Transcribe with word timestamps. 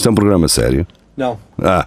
Isto 0.00 0.08
é 0.08 0.12
um 0.12 0.14
programa 0.14 0.48
sério? 0.48 0.86
Não. 1.14 1.38
Ah. 1.62 1.86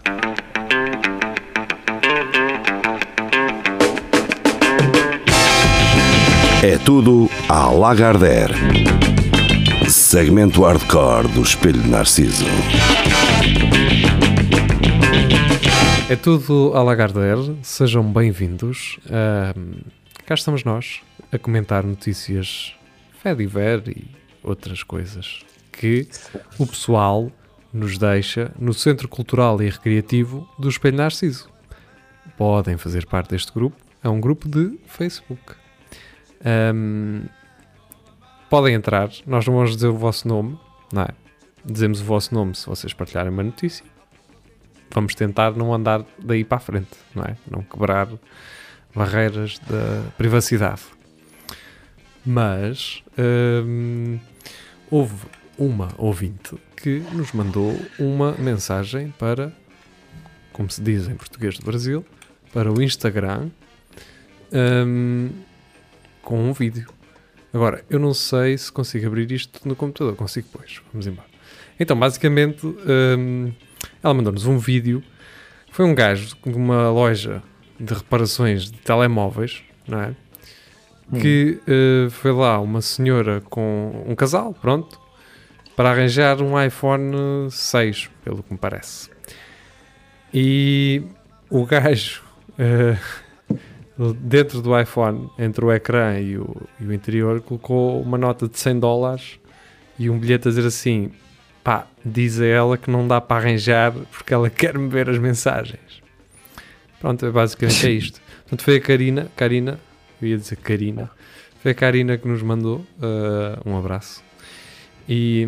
É 6.61 6.77
tudo 6.85 7.27
à 7.49 7.71
Lagardère. 7.71 8.53
Segmento 9.89 10.61
hardcore 10.61 11.27
do 11.29 11.41
Espelho 11.41 11.81
de 11.81 11.89
Narciso. 11.89 12.45
É 16.07 16.15
tudo 16.15 16.71
a 16.75 16.83
Lagardère, 16.83 17.57
sejam 17.63 18.03
bem-vindos. 18.03 18.99
Ahm, 19.09 19.81
cá 20.23 20.35
estamos 20.35 20.63
nós 20.63 21.01
a 21.31 21.39
comentar 21.39 21.83
notícias 21.83 22.75
Fediver 23.23 23.81
e 23.87 24.05
outras 24.43 24.83
coisas 24.83 25.39
que 25.71 26.07
o 26.59 26.67
pessoal 26.67 27.31
nos 27.73 27.97
deixa 27.97 28.51
no 28.59 28.73
Centro 28.73 29.07
Cultural 29.07 29.61
e 29.61 29.69
Recreativo 29.69 30.47
do 30.59 30.69
Espelho 30.69 30.97
Narciso. 30.97 31.49
Podem 32.37 32.77
fazer 32.77 33.05
parte 33.05 33.31
deste 33.31 33.51
grupo, 33.51 33.75
é 34.03 34.09
um 34.09 34.21
grupo 34.21 34.47
de 34.47 34.77
Facebook. 34.85 35.41
Ahm, 36.45 37.25
podem 38.49 38.75
entrar, 38.75 39.09
nós 39.25 39.45
não 39.47 39.55
vamos 39.55 39.75
dizer 39.75 39.87
o 39.87 39.97
vosso 39.97 40.27
nome, 40.27 40.57
não 40.91 41.01
é? 41.01 41.09
Dizemos 41.65 42.01
o 42.01 42.03
vosso 42.03 42.33
nome 42.33 42.55
se 42.55 42.67
vocês 42.67 42.93
partilharem 42.93 43.31
uma 43.31 43.43
notícia 43.43 43.85
vamos 44.93 45.15
tentar 45.15 45.51
não 45.51 45.73
andar 45.73 46.05
daí 46.19 46.43
para 46.43 46.57
a 46.57 46.61
frente, 46.61 46.91
não 47.15 47.23
é? 47.23 47.35
Não 47.49 47.63
quebrar 47.63 48.07
barreiras 48.95 49.59
da 49.59 50.03
privacidade. 50.17 50.81
Mas 52.25 53.03
houve 54.89 55.15
uma 55.57 55.89
ouvinte 55.97 56.55
que 56.75 56.99
nos 57.13 57.31
mandou 57.31 57.79
uma 57.99 58.33
mensagem 58.33 59.13
para, 59.17 59.53
como 60.51 60.69
se 60.69 60.81
diz 60.81 61.07
em 61.07 61.15
português 61.15 61.57
do 61.57 61.65
Brasil, 61.65 62.05
para 62.51 62.71
o 62.71 62.81
Instagram 62.81 63.49
hum, 64.51 65.29
com 66.21 66.49
um 66.49 66.53
vídeo. 66.53 66.87
Agora, 67.53 67.83
eu 67.89 67.99
não 67.99 68.13
sei 68.13 68.57
se 68.57 68.71
consigo 68.71 69.07
abrir 69.07 69.31
isto 69.31 69.67
no 69.67 69.75
computador. 69.75 70.15
Consigo, 70.15 70.47
pois. 70.51 70.81
Vamos 70.91 71.05
embora. 71.05 71.27
Então, 71.79 71.97
basicamente, 71.97 72.65
hum, 72.65 73.51
ela 74.01 74.13
mandou-nos 74.13 74.45
um 74.45 74.57
vídeo. 74.57 75.03
Foi 75.71 75.85
um 75.85 75.93
gajo 75.93 76.35
de 76.45 76.55
uma 76.55 76.89
loja 76.89 77.41
de 77.79 77.93
reparações 77.93 78.71
de 78.71 78.77
telemóveis, 78.79 79.63
não 79.87 80.01
é? 80.01 80.15
Que 81.19 81.59
eh, 81.67 82.09
foi 82.09 82.31
lá 82.31 82.59
uma 82.59 82.81
senhora 82.81 83.41
com 83.41 84.03
um 84.07 84.15
casal, 84.15 84.53
pronto, 84.53 84.99
para 85.75 85.91
arranjar 85.91 86.41
um 86.41 86.61
iPhone 86.61 87.49
6, 87.49 88.09
pelo 88.23 88.43
que 88.43 88.53
me 88.53 88.59
parece. 88.59 89.09
E 90.33 91.03
o 91.49 91.65
gajo, 91.65 92.21
eh, 92.57 92.97
dentro 94.19 94.61
do 94.61 94.79
iPhone, 94.79 95.29
entre 95.37 95.63
o 95.63 95.71
ecrã 95.71 96.19
e 96.19 96.37
o, 96.37 96.55
e 96.79 96.85
o 96.85 96.93
interior, 96.93 97.41
colocou 97.41 98.01
uma 98.01 98.17
nota 98.17 98.47
de 98.47 98.57
100 98.59 98.79
dólares 98.79 99.39
e 99.97 100.09
um 100.09 100.17
bilhete 100.17 100.47
a 100.47 100.51
dizer 100.51 100.65
assim: 100.65 101.11
pá, 101.63 101.87
diz 102.03 102.39
a 102.39 102.45
ela 102.45 102.77
que 102.77 102.89
não 102.89 103.07
dá 103.07 103.21
para 103.21 103.37
arranjar 103.37 103.91
porque 104.11 104.33
ela 104.33 104.49
quer 104.51 104.77
me 104.77 104.89
ver 104.89 105.09
as 105.09 105.17
mensagens. 105.17 106.01
Pronto, 106.99 107.31
basicamente 107.31 107.87
é 107.87 107.91
isto. 107.91 108.21
Portanto, 108.43 108.63
foi 108.63 108.77
a 108.77 108.81
Karina, 108.81 109.27
Karina, 109.35 109.79
eu 110.21 110.27
ia 110.27 110.37
dizer 110.37 110.55
Karina, 110.57 111.09
foi 111.61 111.71
a 111.71 111.75
Karina 111.75 112.17
que 112.17 112.27
nos 112.27 112.41
mandou 112.41 112.77
uh, 112.77 113.69
um 113.69 113.77
abraço. 113.77 114.23
E 115.07 115.45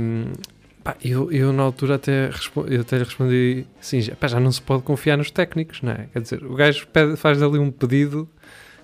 pá, 0.84 0.95
eu, 1.03 1.31
eu 1.31 1.53
na 1.53 1.64
altura 1.64 1.95
até, 1.95 2.28
respo- 2.28 2.66
eu 2.67 2.81
até 2.81 2.98
lhe 2.98 3.03
respondi 3.03 3.66
assim: 3.80 4.02
já, 4.02 4.16
pá, 4.16 4.28
já 4.28 4.39
não 4.39 4.52
se 4.52 4.61
pode 4.61 4.84
confiar 4.84 5.17
nos 5.17 5.31
técnicos, 5.31 5.81
não 5.81 5.92
é? 5.94 6.08
Quer 6.11 6.22
dizer, 6.22 6.44
o 6.44 6.56
gajo 6.56 6.88
pede- 6.88 7.16
faz 7.16 7.42
ali 7.42 7.58
um 7.59 7.72
pedido. 7.72 8.28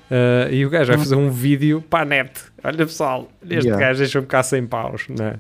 uh, 0.10 0.52
e 0.52 0.66
o 0.66 0.70
gajo 0.70 0.90
vai 0.92 0.98
fazer 0.98 1.16
um 1.16 1.30
vídeo 1.30 1.82
para 1.90 2.02
a 2.04 2.06
net. 2.06 2.32
Olha 2.64 2.78
pessoal, 2.86 3.30
este 3.44 3.68
Yeah. 3.68 3.80
gajo 3.88 4.00
deixa-me 4.00 4.28
cá 4.28 4.42
100 4.44 4.68
paus, 4.68 5.06
não 5.10 5.26
é? 5.26 5.40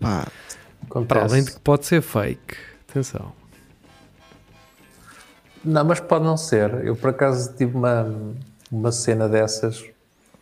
Pá, 0.00 0.26
Para 1.06 1.22
além 1.24 1.44
de 1.44 1.52
que 1.52 1.60
pode 1.60 1.86
ser 1.86 2.00
fake. 2.02 2.56
Atenção. 2.90 3.32
Não, 5.64 5.84
mas 5.84 6.00
pode 6.00 6.24
não 6.24 6.36
ser. 6.36 6.84
Eu 6.84 6.96
por 6.96 7.10
acaso 7.10 7.54
tive 7.56 7.76
uma, 7.76 8.12
uma 8.70 8.90
cena 8.90 9.28
dessas 9.28 9.84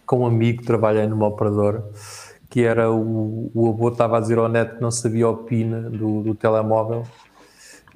com 0.06 0.20
um 0.20 0.26
amigo 0.26 0.60
que 0.60 0.66
trabalha 0.66 1.06
numa 1.06 1.26
operadora 1.26 1.84
que 2.50 2.62
era 2.62 2.90
o, 2.90 3.50
o 3.54 3.68
avô 3.70 3.88
estava 3.88 4.18
a 4.18 4.20
dizer 4.20 4.36
ao 4.36 4.48
neto 4.48 4.76
que 4.76 4.82
não 4.82 4.90
sabia 4.90 5.28
o 5.28 5.36
PIN 5.38 5.70
do, 5.90 6.22
do 6.22 6.34
telemóvel 6.34 7.06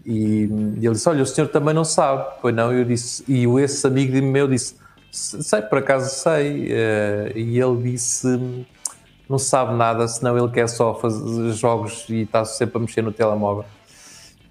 e, 0.05 0.45
e 0.79 0.87
ele 0.87 0.93
disse, 0.93 1.09
olha, 1.09 1.23
o 1.23 1.27
senhor 1.27 1.49
também 1.49 1.75
não 1.75 1.85
sabe. 1.85 2.27
Pois 2.43 2.55
não, 2.55 2.73
eu 2.73 2.85
disse, 2.85 3.25
e 3.27 3.47
esse 3.61 3.87
amigo 3.87 4.15
meu 4.27 4.47
disse, 4.47 4.77
sei, 5.11 5.63
por 5.63 5.79
acaso 5.79 6.11
sei. 6.15 6.69
Eh, 6.71 7.33
e 7.35 7.59
ele 7.59 7.93
disse, 7.93 8.67
não 9.29 9.39
sabe 9.39 9.75
nada, 9.75 10.07
senão 10.07 10.37
ele 10.37 10.51
quer 10.53 10.69
só 10.69 10.95
fazer 10.95 11.53
jogos 11.53 12.07
e 12.09 12.23
está 12.23 12.45
sempre 12.45 12.77
a 12.77 12.81
mexer 12.81 13.03
no 13.03 13.13
telemóvel. 13.13 13.65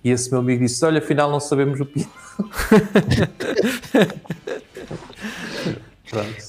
E 0.03 0.09
esse 0.09 0.30
meu 0.31 0.40
amigo 0.40 0.63
disse, 0.63 0.84
olha, 0.84 1.00
afinal 1.00 1.30
não 1.31 1.40
sabemos 1.40 1.80
o 1.80 1.86
PIN. 1.86 2.06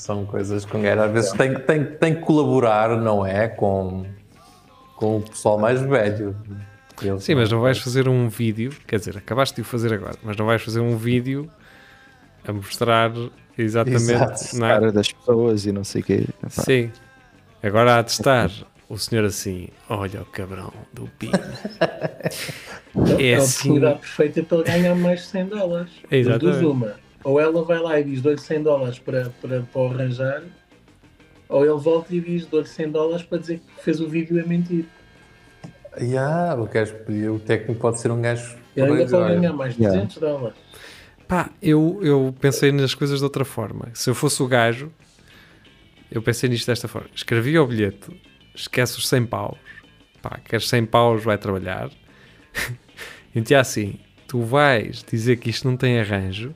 São 0.04 0.26
coisas 0.26 0.66
com 0.66 0.84
era. 0.84 1.06
Às 1.06 1.12
vezes 1.12 1.32
tem, 1.32 1.54
tem, 1.60 1.82
tem 1.82 2.15
que 2.15 2.20
colaborar, 2.20 2.94
não 3.00 3.25
é? 3.25 3.48
Com, 3.48 4.04
com 4.97 5.16
o 5.16 5.22
pessoal 5.22 5.59
mais 5.59 5.81
velho. 5.81 6.37
Eles 7.00 7.25
Sim, 7.25 7.37
mas 7.37 7.50
não 7.50 7.62
vais 7.62 7.78
fazer 7.78 8.06
um 8.06 8.28
vídeo, 8.28 8.70
quer 8.87 8.98
dizer, 8.98 9.16
acabaste 9.16 9.56
de 9.56 9.62
o 9.62 9.64
fazer 9.64 9.94
agora, 9.94 10.14
mas 10.22 10.37
não 10.37 10.44
vais 10.44 10.60
fazer 10.60 10.81
um 10.81 10.94
vídeo 10.94 11.50
a 12.47 12.53
mostrar 12.53 13.12
exatamente. 13.56 14.03
Exato. 14.12 14.59
não 14.59 14.66
é? 14.66 14.75
cara 14.75 14.93
das 14.93 15.10
pessoas 15.10 15.64
e 15.64 15.72
não 15.72 15.84
sei 15.84 16.03
o 16.03 16.04
quê. 16.04 16.26
Sim. 16.50 16.93
Agora 17.62 17.97
há 17.97 18.03
de 18.03 18.10
estar 18.10 18.50
o 18.91 18.98
senhor 18.98 19.25
assim, 19.25 19.69
olha 19.88 20.20
o 20.20 20.26
cabrão 20.26 20.70
do 20.93 21.09
PIN. 21.19 21.31
É 23.19 23.31
É 23.31 23.34
a 23.37 23.38
assim. 23.38 23.70
oportunidade 23.70 24.00
perfeita 24.00 24.43
para 24.43 24.59
ele 24.59 24.64
ganhar 24.66 24.94
mais 24.94 25.20
de 25.22 25.26
100 25.28 25.47
dólares. 25.47 25.91
Exatamente. 26.10 26.64
Uma. 26.66 27.03
Ou 27.24 27.40
ela 27.40 27.64
vai 27.64 27.78
lá 27.78 27.98
e 27.98 28.04
diz 28.04 28.20
dou-lhe 28.20 28.38
100 28.38 28.62
dólares 28.62 28.98
para, 28.98 29.30
para, 29.40 29.62
para 29.62 29.80
o 29.80 29.86
arranjar, 29.86 30.42
ou 31.48 31.64
ele 31.64 31.80
volta 31.80 32.14
e 32.14 32.20
diz 32.20 32.46
dou-lhe 32.46 32.68
100 32.68 32.90
dólares 32.90 33.22
para 33.24 33.38
dizer 33.38 33.60
que 33.60 33.82
fez 33.82 34.00
o 34.00 34.08
vídeo 34.08 34.42
a 34.42 34.46
mentir. 34.46 34.84
Yeah, 36.00 36.60
o, 36.60 36.66
gajo, 36.66 36.94
o 37.32 37.38
técnico 37.38 37.80
pode 37.80 38.00
ser 38.00 38.10
um 38.10 38.20
gajo. 38.20 38.56
Ele 38.76 38.90
ainda 38.90 39.06
pode 39.10 39.34
ganhar 39.34 39.52
mais 39.52 39.74
de 39.74 39.82
Yeah. 39.82 40.00
200 40.00 40.18
dólares. 40.18 40.56
Pá, 41.26 41.50
eu, 41.62 42.00
eu 42.02 42.34
pensei 42.38 42.70
nas 42.72 42.94
coisas 42.94 43.18
de 43.18 43.24
outra 43.24 43.44
forma. 43.44 43.88
Se 43.94 44.10
eu 44.10 44.14
fosse 44.14 44.42
o 44.42 44.46
gajo, 44.46 44.92
eu 46.10 46.20
pensei 46.20 46.48
nisto 46.50 46.66
desta 46.66 46.88
forma. 46.88 47.08
Escrevi 47.14 47.58
o 47.58 47.66
bilhete, 47.66 48.10
esquece 48.54 48.98
os 48.98 49.08
100 49.08 49.26
paus. 49.26 49.58
Pá, 50.20 50.38
queres 50.44 50.68
100 50.68 50.86
paus, 50.86 51.24
vai 51.24 51.38
trabalhar. 51.38 51.90
então 53.34 53.56
é 53.56 53.60
assim, 53.60 53.98
tu 54.26 54.42
vais 54.42 55.04
dizer 55.08 55.36
que 55.36 55.48
isto 55.48 55.68
não 55.68 55.76
tem 55.76 55.98
arranjo, 55.98 56.54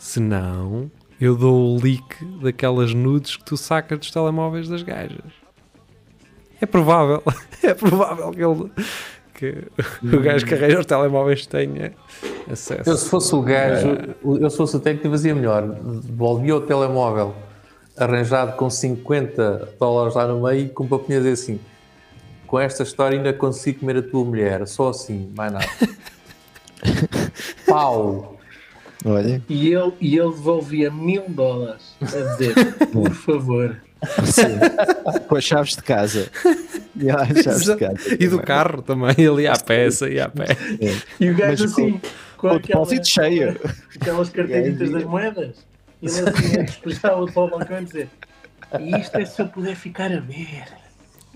senão 0.00 0.90
eu 1.20 1.36
dou 1.36 1.76
o 1.76 1.80
leak 1.80 2.24
daquelas 2.42 2.94
nudes 2.94 3.36
que 3.36 3.44
tu 3.44 3.56
sacas 3.56 3.98
dos 3.98 4.10
telemóveis 4.10 4.68
das 4.68 4.82
gajas. 4.82 5.20
É 6.60 6.66
provável, 6.66 7.22
é 7.62 7.74
provável 7.74 8.30
que 8.32 8.42
ele... 8.42 8.70
Que 9.34 9.66
o 10.02 10.20
gajo 10.20 10.44
que 10.44 10.52
arranja 10.52 10.80
os 10.80 10.86
telemóveis 10.86 11.46
tenha 11.46 11.94
acesso. 12.50 12.90
Eu, 12.90 12.96
se 12.96 13.08
fosse 13.08 13.34
o 13.34 13.40
gajo, 13.40 13.88
eu 14.22 14.50
se 14.50 14.56
fosse 14.56 14.76
o 14.76 14.80
técnico, 14.80 15.08
fazia 15.08 15.34
melhor. 15.34 15.66
Devolvia 15.66 16.56
o 16.56 16.60
telemóvel 16.60 17.34
arranjado 17.96 18.56
com 18.56 18.68
50 18.68 19.76
dólares 19.78 20.14
lá 20.14 20.26
no 20.26 20.42
meio, 20.42 20.68
com 20.70 20.84
um 20.84 20.88
papinho 20.88 21.20
a 21.20 21.22
dizer 21.22 21.32
assim: 21.32 21.60
com 22.46 22.58
esta 22.58 22.82
história 22.82 23.16
ainda 23.16 23.32
consigo 23.32 23.80
comer 23.80 23.96
a 23.96 24.02
tua 24.02 24.24
mulher, 24.24 24.66
só 24.66 24.90
assim, 24.90 25.32
mais 25.34 25.52
nada. 25.52 25.66
Pau! 27.66 28.39
Olha, 29.04 29.42
E 29.48 29.72
ele, 29.72 29.92
e 30.00 30.16
ele 30.18 30.30
devolvia 30.30 30.90
mil 30.90 31.24
dólares 31.28 31.94
a 32.02 32.06
dizer, 32.36 32.54
por 32.92 33.10
favor. 33.14 33.80
sim. 34.24 35.22
com 35.28 35.36
as 35.36 35.44
chaves 35.44 35.76
de 35.76 35.82
casa. 35.82 36.28
Chaves 37.42 37.64
de 37.64 37.76
casa. 37.76 38.16
E 38.18 38.28
do 38.28 38.40
carro 38.42 38.82
também, 38.82 39.14
ele 39.18 39.42
ia 39.42 39.52
a 39.52 39.58
pé, 39.58 39.90
saía 39.90 40.24
a 40.26 40.28
pé. 40.28 40.46
E 41.18 41.30
o 41.30 41.36
gajo 41.36 41.64
Mas 41.64 41.72
com- 41.74 41.82
assim, 41.82 41.92
com, 41.92 42.00
Com 42.36 42.46
aquela- 42.48 42.60
depósito 42.60 43.08
cheio. 43.08 43.60
aquelas 44.00 44.28
carteiritas 44.30 44.90
das 44.90 45.04
moedas. 45.04 45.56
E 46.02 46.06
ele 46.06 46.30
assim 46.30 46.60
a 46.60 46.64
o 47.44 47.48
balcão 47.50 47.80
e 47.80 47.84
dizer: 47.84 48.08
E 48.80 48.96
isto 49.00 49.16
é 49.18 49.24
se 49.24 49.40
eu 49.42 49.48
puder 49.48 49.76
ficar 49.76 50.10
a 50.12 50.20
ver. 50.20 50.64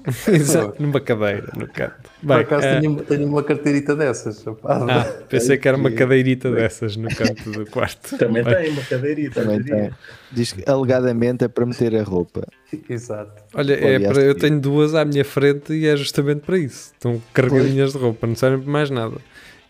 Exato, 0.28 0.82
numa 0.82 1.00
cadeira, 1.00 1.50
no 1.56 1.66
canto. 1.66 1.94
Por 2.20 2.26
Bem, 2.28 2.36
acaso 2.38 2.66
eh, 2.66 2.80
tenho, 2.80 2.96
tenho 3.04 3.26
uma 3.26 3.42
carteirita 3.42 3.96
dessas. 3.96 4.44
ah, 4.64 5.04
pensei 5.28 5.56
que 5.56 5.66
era 5.66 5.76
uma 5.78 5.90
cadeirita 5.90 6.50
dessas 6.50 6.96
no 6.96 7.08
canto 7.08 7.50
do 7.50 7.64
quarto. 7.70 8.16
Também 8.18 8.44
Bem, 8.44 8.54
tem 8.54 8.70
uma 8.70 8.82
cadeirita. 8.82 9.42
Também 9.42 9.62
tem. 9.62 9.90
Diz 10.30 10.52
que 10.52 10.62
alegadamente 10.70 11.44
é 11.44 11.48
para 11.48 11.64
meter 11.64 11.96
a 11.96 12.02
roupa. 12.02 12.46
Exato. 12.88 13.42
Olha, 13.54 13.72
é 13.74 13.98
para, 14.00 14.20
eu 14.22 14.34
tenho 14.34 14.60
duas 14.60 14.94
à 14.94 15.04
minha 15.04 15.24
frente 15.24 15.72
e 15.72 15.86
é 15.86 15.96
justamente 15.96 16.40
para 16.40 16.58
isso. 16.58 16.92
Estão 16.92 17.22
carregadinhas 17.32 17.92
de 17.92 17.98
roupa, 17.98 18.26
não 18.26 18.34
servem 18.34 18.60
para 18.60 18.70
mais 18.72 18.90
nada. 18.90 19.16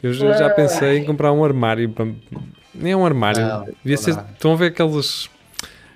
Eu 0.03 0.13
já 0.13 0.33
já 0.33 0.51
pensei 0.51 0.99
em 0.99 1.05
comprar 1.05 1.33
um 1.33 1.45
armário. 1.45 1.89
para- 1.91 2.07
Nem 2.75 2.93
é 2.93 2.97
um 2.97 3.07
armário. 3.07 3.41
Não, 3.41 3.65
Devia 3.85 3.97
não 3.97 3.97
ser- 3.97 4.19
estão 4.35 4.53
a 4.53 4.57
ver 4.57 4.67
aqueles, 4.67 5.31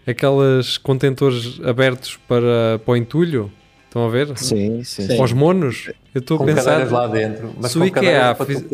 aqueles 0.06 0.78
contentores 0.78 1.60
abertos 1.64 2.16
para, 2.28 2.78
para 2.84 2.92
o 2.92 2.96
entulho? 2.96 3.50
Estão 3.88 4.04
a 4.06 4.08
ver? 4.10 4.36
Sim, 4.36 4.84
sim. 4.84 5.06
Sim. 5.06 5.16
Para 5.16 5.24
os 5.24 5.32
monos? 5.32 5.90
Eu 6.14 6.18
estou 6.20 6.34
a 6.36 6.38
Com 6.38 6.44
pensar. 6.46 6.64
cadeiras 6.64 6.92
lá 6.92 7.06
dentro. 7.06 7.50
Mas 7.60 7.72
Se 7.72 7.78
o 7.78 7.80
com 7.80 7.86
IKEA 7.86 8.02
cadeiras 8.02 8.36
para 8.36 8.46
fiz-. 8.46 8.64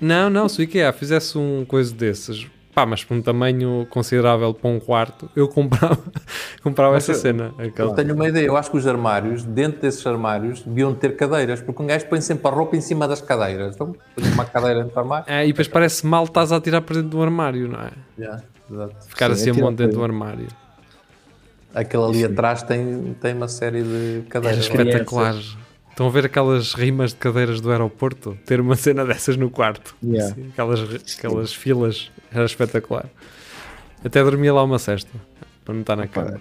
Não, 0.00 0.30
não, 0.30 0.48
se 0.48 0.60
o 0.60 0.62
IKEA 0.62 0.92
fizesse 0.92 1.36
um 1.36 1.64
coisa 1.66 1.92
desses, 1.92 2.46
pá, 2.72 2.86
mas 2.86 3.02
por 3.02 3.14
um 3.16 3.20
tamanho 3.20 3.84
considerável 3.90 4.54
para 4.54 4.70
um 4.70 4.78
quarto, 4.78 5.28
eu 5.34 5.48
comprava, 5.48 5.98
comprava 6.62 6.94
Mas 6.94 7.02
essa 7.02 7.12
eu- 7.18 7.20
cena. 7.20 7.52
Eu 7.58 7.66
Aquela. 7.66 7.94
tenho 7.96 8.14
uma 8.14 8.28
ideia. 8.28 8.46
Eu 8.46 8.56
acho 8.56 8.70
que 8.70 8.76
os 8.76 8.86
armários, 8.86 9.42
dentro 9.42 9.80
desses 9.80 10.06
armários, 10.06 10.62
deviam 10.62 10.94
ter 10.94 11.16
cadeiras, 11.16 11.60
porque 11.60 11.82
um 11.82 11.86
gajo 11.86 12.06
põe 12.06 12.20
sempre 12.20 12.46
a 12.46 12.50
roupa 12.54 12.76
em 12.76 12.80
cima 12.80 13.08
das 13.08 13.20
cadeiras. 13.20 13.74
Então, 13.74 13.92
põe 14.14 14.30
uma 14.32 14.44
cadeira 14.44 14.80
dentro 14.84 14.94
do 14.94 15.00
armário. 15.00 15.24
Ah, 15.28 15.44
e 15.44 15.48
depois 15.48 15.66
parece 15.66 16.06
mal 16.06 16.22
estás 16.24 16.52
a 16.52 16.60
tirar 16.60 16.80
para 16.82 16.94
dentro 16.94 17.10
do 17.10 17.20
armário, 17.22 17.66
não 17.68 17.80
é? 17.80 17.90
Yeah, 18.16 18.40
exato. 18.70 18.94
Ficar 19.08 19.34
Sim, 19.34 19.50
assim 19.50 19.60
a 19.60 19.64
monte 19.64 19.78
dentro 19.78 19.98
para- 19.98 20.06
do 20.06 20.12
armário. 20.12 20.46
Aquele 21.74 22.02
ali 22.04 22.24
atrás 22.24 22.62
tem, 22.62 23.14
tem 23.20 23.34
uma 23.34 23.48
série 23.48 23.82
de 23.82 24.16
Era 24.18 24.28
cadeiras. 24.28 24.58
Espe- 24.64 24.76
espetacular. 24.82 25.34
Estão 25.90 26.06
a 26.06 26.10
ver 26.10 26.24
aquelas 26.26 26.72
rimas 26.72 27.10
de 27.10 27.16
cadeiras 27.16 27.60
do 27.60 27.70
aeroporto? 27.70 28.36
Ter 28.46 28.60
uma 28.60 28.74
cena 28.76 29.04
dessas 29.04 29.36
no 29.36 29.50
quarto. 29.50 29.94
Yeah. 30.02 30.32
Assim, 30.32 30.48
aquelas, 30.48 30.80
aquelas 31.18 31.52
filas. 31.54 32.10
Era 32.32 32.44
espetacular. 32.44 33.06
Até 34.04 34.22
dormia 34.24 34.52
lá 34.54 34.62
uma 34.64 34.78
cesta. 34.78 35.10
Para 35.64 35.74
não 35.74 35.80
estar 35.82 35.96
na 35.96 36.06
cama. 36.06 36.40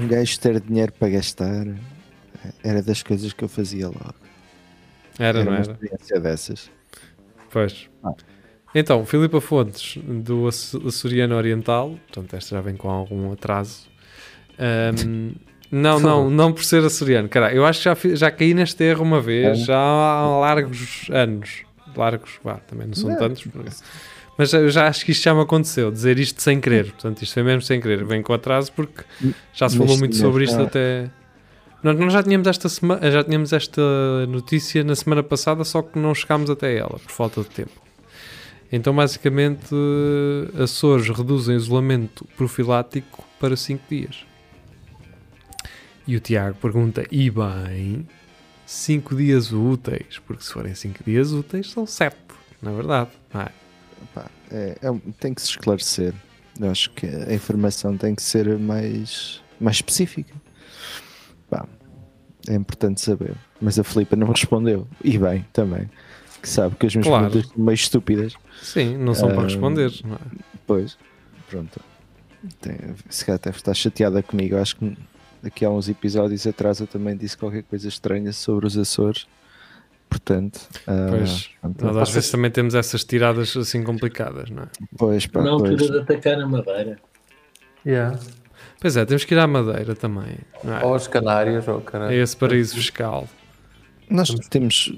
Um 0.00 0.06
gajo 0.08 0.38
ter 0.40 0.60
dinheiro 0.60 0.92
para 0.92 1.08
gastar 1.10 1.66
era 2.64 2.82
das 2.82 3.02
coisas 3.02 3.32
que 3.32 3.44
eu 3.44 3.48
fazia 3.48 3.86
logo. 3.86 4.14
Era, 5.18 5.40
Era 5.40 5.44
não 5.44 5.52
uma 5.52 5.60
era? 5.60 5.72
experiência 5.72 6.20
dessas. 6.20 6.70
Pois. 7.50 7.88
Ah. 8.02 8.12
Então, 8.74 9.04
Filipa 9.04 9.40
Fontes, 9.40 9.98
do 10.02 10.48
Aço- 10.48 10.86
Açoriano 10.88 11.36
Oriental, 11.36 11.90
portanto, 12.06 12.34
esta 12.34 12.56
já 12.56 12.60
vem 12.62 12.74
com 12.76 12.88
algum 12.88 13.30
atraso. 13.30 13.91
Ahm, 14.58 15.32
não, 15.70 15.98
não, 16.00 16.30
não 16.30 16.52
por 16.52 16.64
ser 16.64 16.84
açoriano. 16.84 17.28
Cara, 17.28 17.52
eu 17.54 17.64
acho 17.64 17.80
que 17.80 17.84
já, 17.84 17.94
fi- 17.94 18.16
já 18.16 18.30
caí 18.30 18.54
neste 18.54 18.82
erro 18.84 19.02
uma 19.02 19.20
vez, 19.20 19.60
É. 19.60 19.64
já 19.64 19.78
há 19.78 20.38
largos 20.40 21.06
anos. 21.10 21.62
Largos, 21.96 22.32
vá, 22.42 22.54
também 22.54 22.86
não 22.86 22.94
são 22.94 23.10
Não. 23.10 23.18
tantos. 23.18 23.46
Mas 24.38 24.52
eu 24.54 24.70
já 24.70 24.88
acho 24.88 25.04
que 25.04 25.12
isto 25.12 25.22
já 25.22 25.34
me 25.34 25.42
aconteceu, 25.42 25.90
dizer 25.90 26.18
isto 26.18 26.40
sem 26.40 26.58
querer. 26.58 26.86
Portanto, 26.92 27.22
isto 27.22 27.34
foi 27.34 27.42
mesmo 27.42 27.60
sem 27.62 27.80
querer. 27.80 28.02
Vem 28.04 28.22
com 28.22 28.32
atraso 28.32 28.72
porque 28.72 29.04
já 29.52 29.68
se 29.68 29.76
falou 29.76 29.98
muito 29.98 30.16
sobre 30.16 30.44
isto 30.44 30.58
ah. 30.58 30.62
até. 30.64 31.10
Nós, 31.82 31.98
nós 31.98 32.12
já 32.12 32.22
tínhamos 32.22 32.46
esta 32.46 32.68
semana, 32.68 33.10
já 33.10 33.22
tínhamos 33.24 33.52
esta 33.52 33.82
notícia 34.28 34.82
na 34.84 34.94
semana 34.94 35.22
passada, 35.22 35.64
só 35.64 35.82
que 35.82 35.98
não 35.98 36.14
chegámos 36.14 36.48
até 36.48 36.76
ela 36.76 36.98
por 36.98 37.10
falta 37.10 37.42
de 37.42 37.50
tempo. 37.50 37.72
Então, 38.72 38.94
basicamente, 38.94 39.66
Açores 40.58 41.08
reduzem 41.10 41.54
isolamento 41.56 42.26
profilático 42.36 43.22
para 43.38 43.54
5 43.54 43.82
dias. 43.90 44.24
E 46.06 46.16
o 46.16 46.20
Tiago 46.20 46.56
pergunta: 46.58 47.04
e 47.10 47.30
bem, 47.30 48.06
5 48.66 49.14
dias 49.16 49.52
úteis? 49.52 50.18
Porque 50.26 50.42
se 50.44 50.52
forem 50.52 50.74
5 50.74 51.04
dias 51.04 51.32
úteis, 51.32 51.70
são 51.70 51.86
7, 51.86 52.16
na 52.60 52.72
verdade. 52.72 53.10
Não 53.32 53.40
é? 53.42 53.48
É- 54.50 54.76
é 54.82 55.00
tem 55.20 55.32
que 55.32 55.40
se 55.40 55.48
esclarecer. 55.50 56.12
Eu 56.60 56.70
acho 56.70 56.90
que 56.90 57.06
a 57.06 57.32
informação 57.32 57.96
tem 57.96 58.14
que 58.14 58.22
ser 58.22 58.58
mais, 58.58 59.42
mais 59.60 59.76
específica. 59.76 60.34
É 62.48 62.54
importante 62.54 63.00
saber. 63.00 63.34
Mas 63.60 63.78
a 63.78 63.84
Filipa 63.84 64.16
não 64.16 64.26
respondeu. 64.26 64.88
E 65.04 65.16
bem, 65.16 65.46
também. 65.52 65.88
Que 66.42 66.48
sabe 66.48 66.74
que 66.74 66.86
as 66.86 66.94
minhas 66.96 67.06
Claro. 67.06 67.26
perguntas 67.30 67.52
são 67.54 67.64
meio 67.64 67.74
estúpidas. 67.74 68.34
Sim, 68.60 68.96
não 68.98 69.14
são 69.14 69.28
para 69.28 69.42
Ah, 69.42 69.44
responder. 69.44 69.92
Não 70.04 70.16
é? 70.16 70.18
Pois, 70.66 70.98
pronto. 71.48 71.80
Tem, 72.60 72.76
se 73.08 73.24
calhar 73.24 73.38
deve 73.40 73.58
estar 73.58 73.72
chateada 73.74 74.20
comigo. 74.24 74.56
Eu 74.56 74.60
acho 74.62 74.74
que 74.74 74.96
daqui 75.42 75.64
a 75.64 75.70
uns 75.70 75.88
episódios 75.88 76.46
atrás 76.46 76.80
eu 76.80 76.86
também 76.86 77.16
disse 77.16 77.36
qualquer 77.36 77.62
coisa 77.64 77.88
estranha 77.88 78.32
sobre 78.32 78.66
os 78.66 78.76
Açores. 78.78 79.26
Portanto, 80.08 80.60
ah, 80.86 81.06
Pois, 81.10 81.50
pronto. 81.60 81.84
Nós 81.84 81.96
às 81.96 82.10
vezes 82.10 82.30
também 82.30 82.50
temos 82.50 82.74
essas 82.74 83.02
tiradas 83.02 83.56
assim 83.56 83.82
complicadas, 83.82 84.50
não 84.50 84.64
é? 84.64 84.66
pois, 84.96 85.26
pá, 85.26 85.42
Na 85.42 85.50
altura 85.50 85.76
pois. 85.76 85.90
de 85.90 85.98
atacar 85.98 86.38
a 86.40 86.46
madeira. 86.46 86.98
Yeah. 87.84 88.18
Pois 88.80 88.96
é, 88.96 89.04
temos 89.04 89.24
que 89.24 89.34
ir 89.34 89.38
à 89.38 89.46
Madeira 89.46 89.94
também. 89.94 90.38
Não 90.64 90.76
é? 90.76 90.84
Ou 90.84 90.94
os 90.94 91.06
Canários, 91.06 91.66
ou 91.68 91.78
É 91.78 91.82
caralho. 91.82 92.14
esse 92.14 92.36
paraíso 92.36 92.74
fiscal. 92.74 93.28
Nós 94.10 94.28
temos. 94.50 94.92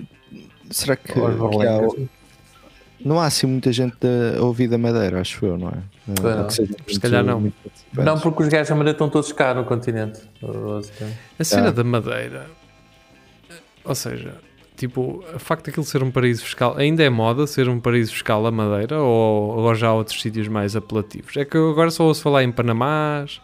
Será 0.70 0.96
que, 0.96 1.12
que 1.12 1.18
há-. 1.20 1.80
Não 3.00 3.18
há 3.20 3.26
assim 3.26 3.46
muita 3.46 3.72
gente 3.72 3.96
a 4.38 4.42
ouvir 4.42 4.68
da 4.68 4.76
Madeira, 4.78 5.20
acho 5.20 5.44
eu, 5.44 5.56
não 5.58 5.68
é? 5.68 6.42
Ou 6.42 6.50
Se 6.50 6.62
muito- 6.62 7.00
calhar 7.00 7.24
não. 7.24 7.52
Não, 7.94 8.18
porque 8.20 8.42
os 8.42 8.48
gajos 8.48 8.68
da 8.68 8.74
Madeira 8.74 8.94
estão 8.94 9.08
todos 9.08 9.32
cá 9.32 9.54
no 9.54 9.64
continente. 9.64 10.20
Ou- 10.42 10.74
ou- 10.76 10.82
A 11.38 11.44
cena 11.44 11.68
Ah. 11.68 11.72
da 11.72 11.84
Madeira, 11.84 12.46
ou 13.84 13.94
seja, 13.94 14.34
tipo, 14.76 15.24
o 15.34 15.38
facto 15.38 15.66
daquilo 15.66 15.84
ser 15.84 16.02
um 16.02 16.10
paraíso 16.10 16.42
fiscal, 16.44 16.76
ainda 16.76 17.02
é 17.02 17.08
moda 17.10 17.46
ser 17.46 17.68
um 17.68 17.78
paraíso 17.80 18.12
fiscal 18.12 18.44
a 18.46 18.50
Madeira 18.50 18.98
ou 19.00 19.58
agora 19.58 19.76
já 19.76 19.88
há 19.88 19.94
outros 19.94 20.20
sítios 20.20 20.48
mais 20.48 20.74
apelativos? 20.76 21.36
É 21.36 21.44
que 21.44 21.56
eu 21.56 21.70
agora 21.70 21.90
só 21.90 22.04
ouço 22.04 22.22
falar 22.22 22.42
em 22.44 22.50
Panamás, 22.52 23.40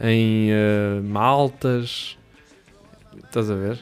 em 0.00 0.48
eh, 0.50 1.00
Maltas, 1.02 2.16
estás 3.24 3.50
a 3.50 3.54
ver? 3.54 3.78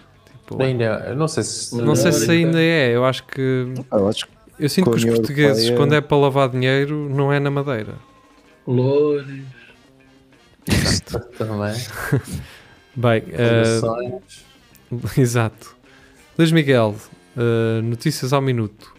Tipo, 0.46 0.62
Ainda, 0.62 0.84
eu 1.08 1.16
não 1.16 1.26
sei 1.26 1.42
se. 1.42 1.74
não 1.80 1.96
sei 1.96 2.12
se 2.12 2.30
ainda 2.30 2.60
é, 2.60 2.94
eu 2.94 3.04
acho 3.04 3.24
que 3.24 3.72
Ah, 3.90 3.96
eu 3.96 4.08
acho 4.08 4.26
que 4.26 4.33
eu 4.58 4.68
sinto 4.68 4.90
que 4.90 4.96
os 4.96 5.04
portugueses, 5.04 5.64
Europeia- 5.64 5.76
quando 5.76 5.92
é 5.94 6.00
para 6.00 6.16
lavar 6.16 6.48
dinheiro, 6.48 7.08
não 7.08 7.32
é 7.32 7.38
na 7.40 7.50
Madeira. 7.50 7.94
Loures. 8.66 9.44
Também. 11.38 11.74
Bem, 12.96 13.22
Fundações. 13.22 14.44
Exato. 15.18 15.76
Luís 16.38 16.52
Miguel, 16.52 16.94
uh, 17.36 17.82
notícias 17.82 18.32
ao 18.32 18.40
minuto. 18.40 18.94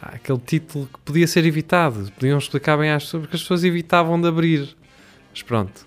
Ah, 0.00 0.12
aquele 0.14 0.38
título 0.38 0.86
que 0.92 0.98
podia 1.00 1.26
ser 1.26 1.44
evitado. 1.46 2.10
Podiam 2.12 2.38
explicar 2.38 2.76
bem 2.76 2.90
às 2.90 3.04
pessoas, 3.04 3.22
porque 3.22 3.36
as 3.36 3.42
pessoas 3.42 3.64
evitavam 3.64 4.20
de 4.20 4.28
abrir. 4.28 4.76
Mas 5.30 5.42
pronto. 5.42 5.86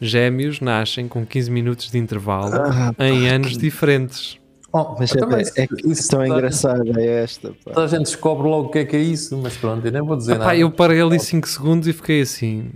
Gêmeos 0.00 0.60
nascem 0.60 1.06
com 1.06 1.26
15 1.26 1.50
minutos 1.50 1.90
de 1.90 1.98
intervalo 1.98 2.52
Ah, 2.54 2.94
em 3.04 3.28
anos 3.28 3.58
diferentes. 3.58 4.38
Oh, 4.72 4.94
Mas 4.98 5.12
é, 5.14 5.18
também, 5.18 5.44
é, 5.56 5.66
que 5.66 5.74
isso 5.90 6.08
tão 6.08 6.20
toda- 6.20 6.28
engraçada 6.32 7.00
é 7.02 7.22
esta. 7.24 7.48
pá. 7.64 7.72
Toda 7.72 7.84
a 7.84 7.88
gente 7.88 8.02
descobre 8.02 8.46
logo 8.48 8.68
o 8.68 8.70
que 8.70 8.78
é 8.78 8.84
que 8.84 8.94
é 8.96 9.00
isso, 9.00 9.36
mas 9.38 9.56
pronto, 9.56 9.84
eu 9.84 9.90
nem 9.90 10.00
vou 10.02 10.16
dizer 10.16 10.34
Epá, 10.36 10.44
nada. 10.46 10.56
eu 10.58 10.70
parei 10.70 11.00
ali 11.02 11.18
5 11.18 11.48
segundos 11.48 11.88
e 11.88 11.92
fiquei 11.92 12.20
assim. 12.20 12.70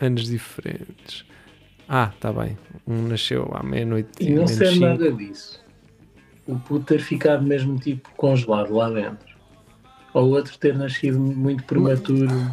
Anos 0.00 0.26
diferentes. 0.26 1.24
Ah, 1.88 2.12
tá 2.20 2.32
bem. 2.32 2.56
Um 2.86 3.02
nasceu 3.08 3.50
à 3.52 3.62
meia-noite 3.62 4.08
E 4.20 4.28
e 4.30 4.34
não 4.34 4.46
ser 4.46 4.68
5. 4.68 4.80
nada 4.86 5.12
disso. 5.12 5.58
O 6.46 6.56
puto 6.58 6.84
ter 6.86 7.00
ficado 7.00 7.42
mesmo 7.44 7.76
tipo 7.78 8.08
congelado 8.16 8.72
lá 8.72 8.88
dentro. 8.88 9.28
Ou 10.14 10.26
o 10.26 10.30
outro 10.30 10.56
ter 10.58 10.76
nascido 10.76 11.18
muito 11.18 11.64
prematuro 11.64 12.24
e 12.24 12.46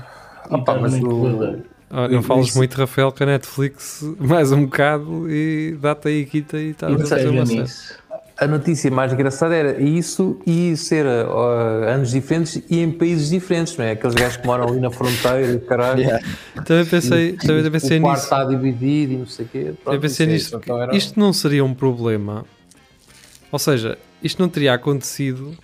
Ah, 0.50 0.58
pá, 0.58 0.74
estar 0.78 0.80
mas 0.82 0.94
o-. 0.96 1.64
Ah, 1.90 2.08
não 2.10 2.22
falas 2.22 2.54
muito, 2.56 2.74
Rafael, 2.76 3.12
que 3.12 3.24
a 3.24 3.26
Netflix 3.28 4.04
mais 4.20 4.52
um 4.52 4.66
bocado 4.66 5.30
e 5.32 5.78
dá-te 5.80 6.08
aí 6.10 6.26
quita 6.26 6.58
e 6.58 6.72
está 6.72 6.88
a 6.88 6.90
Não 6.90 7.00
fazer 7.00 7.30
uma 7.30 7.44
nisso. 7.46 7.98
A 8.40 8.46
notícia 8.46 8.92
mais 8.92 9.12
engraçada 9.12 9.56
era 9.56 9.82
isso 9.82 10.40
e 10.46 10.78
ser 10.78 11.06
uh, 11.08 11.84
anos 11.88 12.12
diferentes 12.12 12.62
e 12.70 12.80
em 12.80 12.92
países 12.92 13.30
diferentes, 13.32 13.76
não 13.76 13.84
é? 13.84 13.92
Aqueles 13.94 14.14
gajos 14.14 14.38
que 14.38 14.46
moram 14.46 14.68
ali 14.68 14.80
na 14.80 14.92
fronteira 14.92 15.54
e 15.54 15.60
caralho. 15.60 16.02
Yeah. 16.02 16.26
Também 16.64 16.86
pensei, 16.86 17.32
também 17.34 17.72
pensei 17.72 17.98
o 17.98 18.02
quarto 18.02 18.16
nisso. 18.18 18.24
está 18.26 18.44
dividido 18.46 19.14
e 19.14 19.18
não 19.18 19.26
sei 19.26 19.46
o 19.46 19.50
quê. 19.50 19.74
Pronto, 19.84 19.96
Eu 19.96 20.02
pensei 20.02 20.26
isso 20.28 20.32
é 20.32 20.34
nisso. 20.36 20.48
isso. 20.50 20.56
Então 20.58 20.80
era- 20.82 20.96
Isto 20.96 21.20
não 21.20 21.34
seria 21.34 21.66
um 21.66 21.74
problema. 21.74 22.46
Ou 23.52 23.58
seja, 23.58 23.98
isto 24.22 24.40
não 24.40 24.50
teria 24.50 24.74
acontecido 24.76 25.58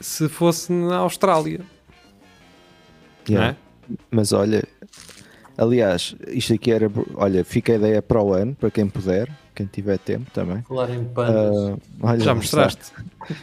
se 0.00 0.28
fosse 0.28 0.72
na 0.72 0.96
Austrália. 0.96 1.60
Yeah. 3.28 3.56
Não 3.88 3.96
é? 3.96 3.96
Mas 4.10 4.32
olha, 4.32 4.64
aliás, 5.56 6.16
isto 6.28 6.54
aqui 6.54 6.72
era. 6.72 6.90
Olha, 7.14 7.44
fica 7.44 7.72
a 7.72 7.76
ideia 7.76 8.02
para 8.02 8.20
o 8.20 8.32
ano, 8.32 8.54
para 8.54 8.70
quem 8.70 8.88
puder, 8.88 9.28
quem 9.54 9.66
tiver 9.66 9.98
tempo 9.98 10.30
também. 10.30 10.62
Falar 10.62 10.90
em 10.90 11.04
pandas. 11.04 11.56
Ah, 11.56 11.76
olha, 12.02 12.20
Já 12.20 12.34
mostraste? 12.34 12.92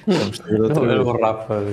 Já 0.08 0.26
mostrei 0.26 0.60
outra 0.60 0.76
Não, 0.76 0.86
era 0.92 1.04
vez. 1.04 1.08
o 1.08 1.22
Rafa, 1.22 1.64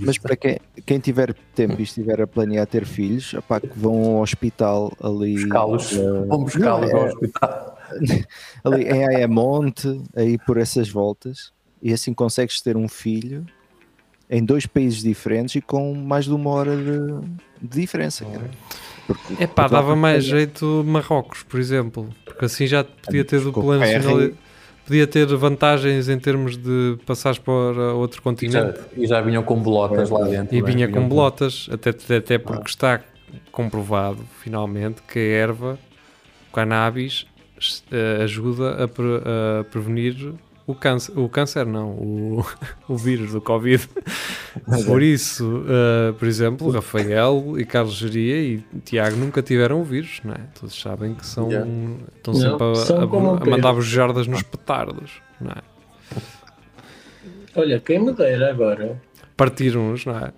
mas 0.00 0.18
para 0.18 0.36
quem, 0.36 0.58
quem 0.86 0.98
tiver 0.98 1.34
tempo 1.54 1.80
e 1.80 1.82
estiver 1.82 2.20
a 2.20 2.26
planear 2.26 2.66
ter 2.66 2.84
filhos, 2.86 3.34
opá, 3.34 3.60
que 3.60 3.76
vão 3.76 4.16
ao 4.16 4.22
hospital 4.22 4.92
ali. 5.02 5.34
buscá-los, 5.34 5.92
ah, 5.98 6.24
vão 6.28 6.44
buscá-los 6.44 6.92
ao 6.92 7.00
é- 7.00 7.04
hospital. 7.06 7.78
ali 8.64 8.84
em 8.84 9.04
Ayamonte, 9.06 10.00
aí 10.16 10.38
por 10.38 10.56
essas 10.56 10.88
voltas, 10.88 11.52
e 11.82 11.92
assim 11.92 12.14
consegues 12.14 12.60
ter 12.62 12.76
um 12.76 12.88
filho 12.88 13.44
em 14.30 14.42
dois 14.42 14.64
países 14.66 15.02
diferentes 15.02 15.54
e 15.56 15.60
com 15.60 15.94
mais 15.94 16.24
de 16.24 16.32
uma 16.32 16.50
hora 16.50 16.74
de, 16.76 17.28
de 17.60 17.80
diferença. 17.80 18.24
cara. 18.24 18.50
Porque 19.06 19.42
É 19.42 19.46
pá, 19.46 19.66
dava 19.68 19.94
mais 19.94 20.24
jeito 20.24 20.82
Marrocos, 20.86 21.42
por 21.42 21.60
exemplo, 21.60 22.08
porque 22.24 22.44
assim 22.46 22.66
já 22.66 22.84
podia 22.84 23.24
ter 23.24 23.38
Com 23.42 23.50
dupla 23.50 23.78
nacionalidade. 23.78 24.34
Podia 24.86 25.06
ter 25.06 25.24
vantagens 25.36 26.10
em 26.10 26.18
termos 26.18 26.58
de 26.58 26.98
passares 27.06 27.38
para 27.38 27.94
outro 27.94 28.18
E 28.20 28.20
já, 28.20 28.22
continente. 28.22 28.80
e 28.96 29.06
já 29.06 29.20
vinham 29.22 29.42
com 29.42 29.56
bolotas 29.62 30.10
lá 30.10 30.24
dentro. 30.26 30.54
E 30.54 30.60
né? 30.60 30.66
vinha 30.70 30.86
Vinham 30.86 31.02
com 31.02 31.08
bolotas, 31.08 31.68
até, 31.72 31.90
até 32.16 32.36
porque 32.38 32.68
está 32.68 33.00
comprovado, 33.50 34.18
finalmente, 34.42 35.00
que 35.08 35.18
a 35.18 35.22
erva, 35.22 35.78
o 36.50 36.54
cannabis, 36.54 37.26
eh, 37.90 38.22
ajuda 38.24 38.84
a, 38.84 38.88
pre- 38.88 39.22
a 39.60 39.64
prevenir 39.64 40.34
o 40.66 40.74
câncer. 40.74 41.18
O 41.18 41.28
câncer, 41.28 41.66
não, 41.66 41.90
o, 41.90 42.44
o 42.88 42.96
vírus 42.96 43.32
do 43.32 43.40
Covid. 43.40 43.86
Por 44.86 45.02
isso, 45.02 45.64
eh, 45.68 46.12
por 46.12 46.26
exemplo, 46.28 46.70
Rafael 46.70 47.54
e 47.58 47.64
Carlos 47.64 47.94
Geria 47.96 48.40
e 48.40 48.58
Tiago 48.84 49.16
nunca 49.16 49.42
tiveram 49.42 49.80
o 49.80 49.84
vírus, 49.84 50.20
não 50.24 50.32
é? 50.34 50.38
Todos 50.58 50.80
sabem 50.80 51.14
que 51.14 51.26
são, 51.26 51.48
Yeah. 51.50 51.70
estão 52.16 52.34
Não, 52.34 52.40
sempre 52.40 52.66
a- 52.70 52.74
são 52.76 52.98
a, 53.00 53.02
a 53.42 53.44
mandar 53.50 53.72
bujardas 53.72 54.26
nos 54.26 54.42
petardos, 54.42 55.20
não 55.40 55.50
é? 55.52 55.62
Olha, 57.56 57.80
quem 57.80 57.98
me 58.00 58.12
dera 58.12 58.50
agora. 58.50 59.00
Partir 59.36 59.76
uns, 59.76 60.04
não 60.06 60.16
é? 60.18 60.32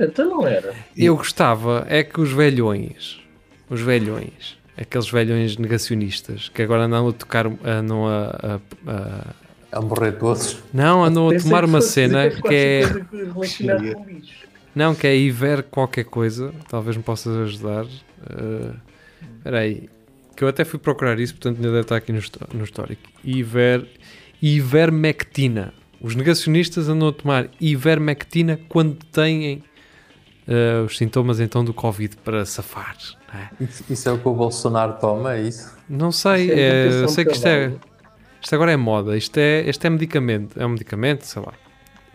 Então 0.00 0.28
não 0.28 0.46
era. 0.46 0.74
Eu 0.96 1.16
gostava 1.16 1.84
é 1.88 2.02
que 2.02 2.20
os 2.20 2.32
velhões, 2.32 3.20
os 3.68 3.80
velhões, 3.80 4.58
aqueles 4.76 5.08
velhões 5.10 5.56
negacionistas 5.56 6.48
que 6.48 6.62
agora 6.62 6.84
andam 6.84 7.08
a 7.08 7.12
tocar, 7.12 7.46
andam 7.64 8.06
a, 8.06 8.58
a- 8.86 8.90
a- 8.90 9.34
A 9.72 9.80
morrer 9.80 10.12
todos. 10.12 10.58
não, 10.72 11.02
andam 11.02 11.30
a 11.30 11.36
tomar 11.38 11.64
uma 11.64 11.80
cena 11.80 12.28
que 12.30 12.54
é, 12.54 12.82
não, 14.74 14.94
que 14.94 15.06
é 15.06 15.16
Iver 15.16 15.62
qualquer 15.64 16.04
coisa, 16.04 16.52
talvez 16.68 16.96
me 16.96 17.02
possas 17.02 17.36
ajudar. 17.36 17.86
Eh, 18.30 18.70
Espera 19.38 19.58
aí, 19.58 19.88
que 20.36 20.44
eu 20.44 20.48
até 20.48 20.64
fui 20.64 20.78
procurar 20.78 21.18
isso, 21.18 21.34
portanto 21.34 21.56
ainda 21.56 21.68
deve 21.68 21.80
estar 21.80 21.96
aqui 21.96 22.12
no, 22.12 22.20
no 22.54 22.64
histórico. 22.64 23.02
Iver, 23.24 23.86
ivermectina. 24.40 25.72
Os 26.00 26.14
negacionistas 26.14 26.88
andam 26.88 27.08
a 27.08 27.12
tomar 27.12 27.48
ivermectina 27.60 28.58
quando 28.68 28.96
têm 29.06 29.62
eh, 30.46 30.82
os 30.84 30.96
sintomas 30.98 31.40
então 31.40 31.64
do 31.64 31.72
Covid 31.72 32.16
para 32.18 32.44
safar. 32.44 32.96
não 33.32 33.40
é? 33.40 33.50
Isso, 33.60 33.84
isso 33.88 34.08
é 34.08 34.12
o 34.12 34.18
que 34.18 34.28
o 34.28 34.34
Bolsonaro 34.34 34.94
toma, 35.00 35.34
é 35.34 35.42
isso? 35.42 35.72
Não 35.88 36.10
sei, 36.12 36.50
é 36.50 36.60
é, 36.60 37.02
eu 37.02 37.08
sei 37.08 37.24
que 37.24 37.32
isto 37.32 37.46
é. 37.46 37.72
Isto 38.42 38.54
agora 38.54 38.72
é 38.72 38.76
moda, 38.76 39.16
isto 39.16 39.36
é, 39.38 39.62
isto 39.68 39.84
é 39.86 39.90
medicamento, 39.90 40.60
é 40.60 40.66
um 40.66 40.70
medicamento, 40.70 41.22
sei 41.24 41.40
lá. 41.42 41.52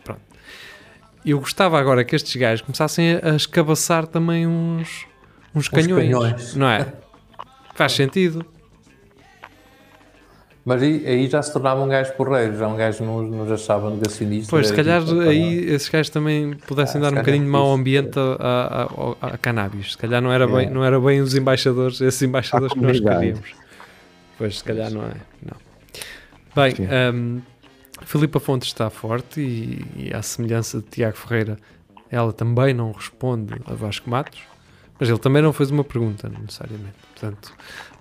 Pronto. 0.04 0.22
Eu 1.26 1.40
gostava 1.40 1.80
agora 1.80 2.04
que 2.04 2.16
estes 2.16 2.36
gajos 2.36 2.62
começassem 2.62 3.20
a, 3.24 3.36
escabaçar 3.36 4.06
também 4.06 4.46
uns, 4.46 5.06
uns 5.56 5.68
canhões, 5.70 6.04
canhões. 6.14 6.56
não 6.56 6.68
é? 6.70 6.94
Faz 7.76 7.94
sentido. 7.94 8.46
Mas 10.66 10.82
aí, 10.84 11.02
aí 11.08 11.28
já 11.30 11.42
se 11.42 11.54
tornava 11.54 11.82
um 11.82 11.88
gajo 11.88 12.12
porreiro, 12.16 12.58
já 12.58 12.68
um 12.68 12.76
gajo 12.76 13.02
não 13.06 13.22
nos 13.24 13.50
achava 13.50 13.90
negacionista. 13.90 14.50
Pois, 14.50 14.68
se 14.68 14.74
calhar 14.76 15.02
tipo, 15.02 15.22
aí 15.22 15.60
esses 15.74 15.88
gajos 15.88 16.10
também 16.10 16.56
pudessem 16.68 17.00
Ah, 17.00 17.04
dar 17.06 17.14
um 17.14 17.16
bocadinho 17.20 17.46
de 17.46 17.50
mau 17.50 17.72
ambiente 17.74 18.20
a, 18.20 18.84
a, 19.22 19.28
a- 19.30 19.34
a 19.34 19.38
cannabis. 19.38 19.94
Se 19.94 19.98
calhar 19.98 20.22
não 20.22 20.30
era, 20.30 20.46
bem, 20.46 20.70
não 20.70 20.84
era 20.84 21.00
bem 21.00 21.22
os 21.22 21.34
embaixadores, 21.36 22.02
esses 22.02 22.22
embaixadores 22.22 22.74
que 22.74 22.82
nós 22.82 23.00
queríamos. 23.00 23.56
Pois, 24.38 24.58
se 24.58 24.64
calhar 24.66 24.92
não 24.92 25.04
é. 25.04 25.14
Não. 25.42 25.67
Bem, 26.58 26.74
hum, 27.14 27.42
Filipa 28.02 28.40
Fontes 28.40 28.70
está 28.70 28.90
forte 28.90 29.40
e, 29.40 29.86
e 29.96 30.14
à 30.14 30.22
semelhança 30.24 30.80
de 30.80 30.88
Tiago 30.88 31.16
Ferreira, 31.16 31.58
ela 32.10 32.34
também 32.34 32.74
não 32.74 32.92
responde 32.92 33.54
a 33.66 33.74
Vasco 33.74 34.10
Matos, 34.10 34.42
mas 35.00 35.08
ele 35.08 35.20
também 35.20 35.42
não 35.42 35.54
fez 35.54 35.70
uma 35.70 35.84
pergunta, 35.84 36.28
necessariamente. 36.30 36.96
Portanto, 37.14 37.54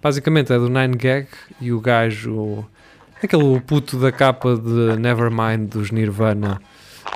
basicamente 0.02 0.52
é 0.52 0.58
do 0.58 0.68
Nine 0.68 0.96
Gag 0.96 1.28
e 1.60 1.70
o 1.72 1.80
gajo, 1.80 2.64
aquele 3.22 3.60
puto 3.60 3.98
da 3.98 4.10
capa 4.10 4.56
de 4.56 4.96
Nevermind 4.98 5.68
dos 5.68 5.90
Nirvana, 5.90 6.60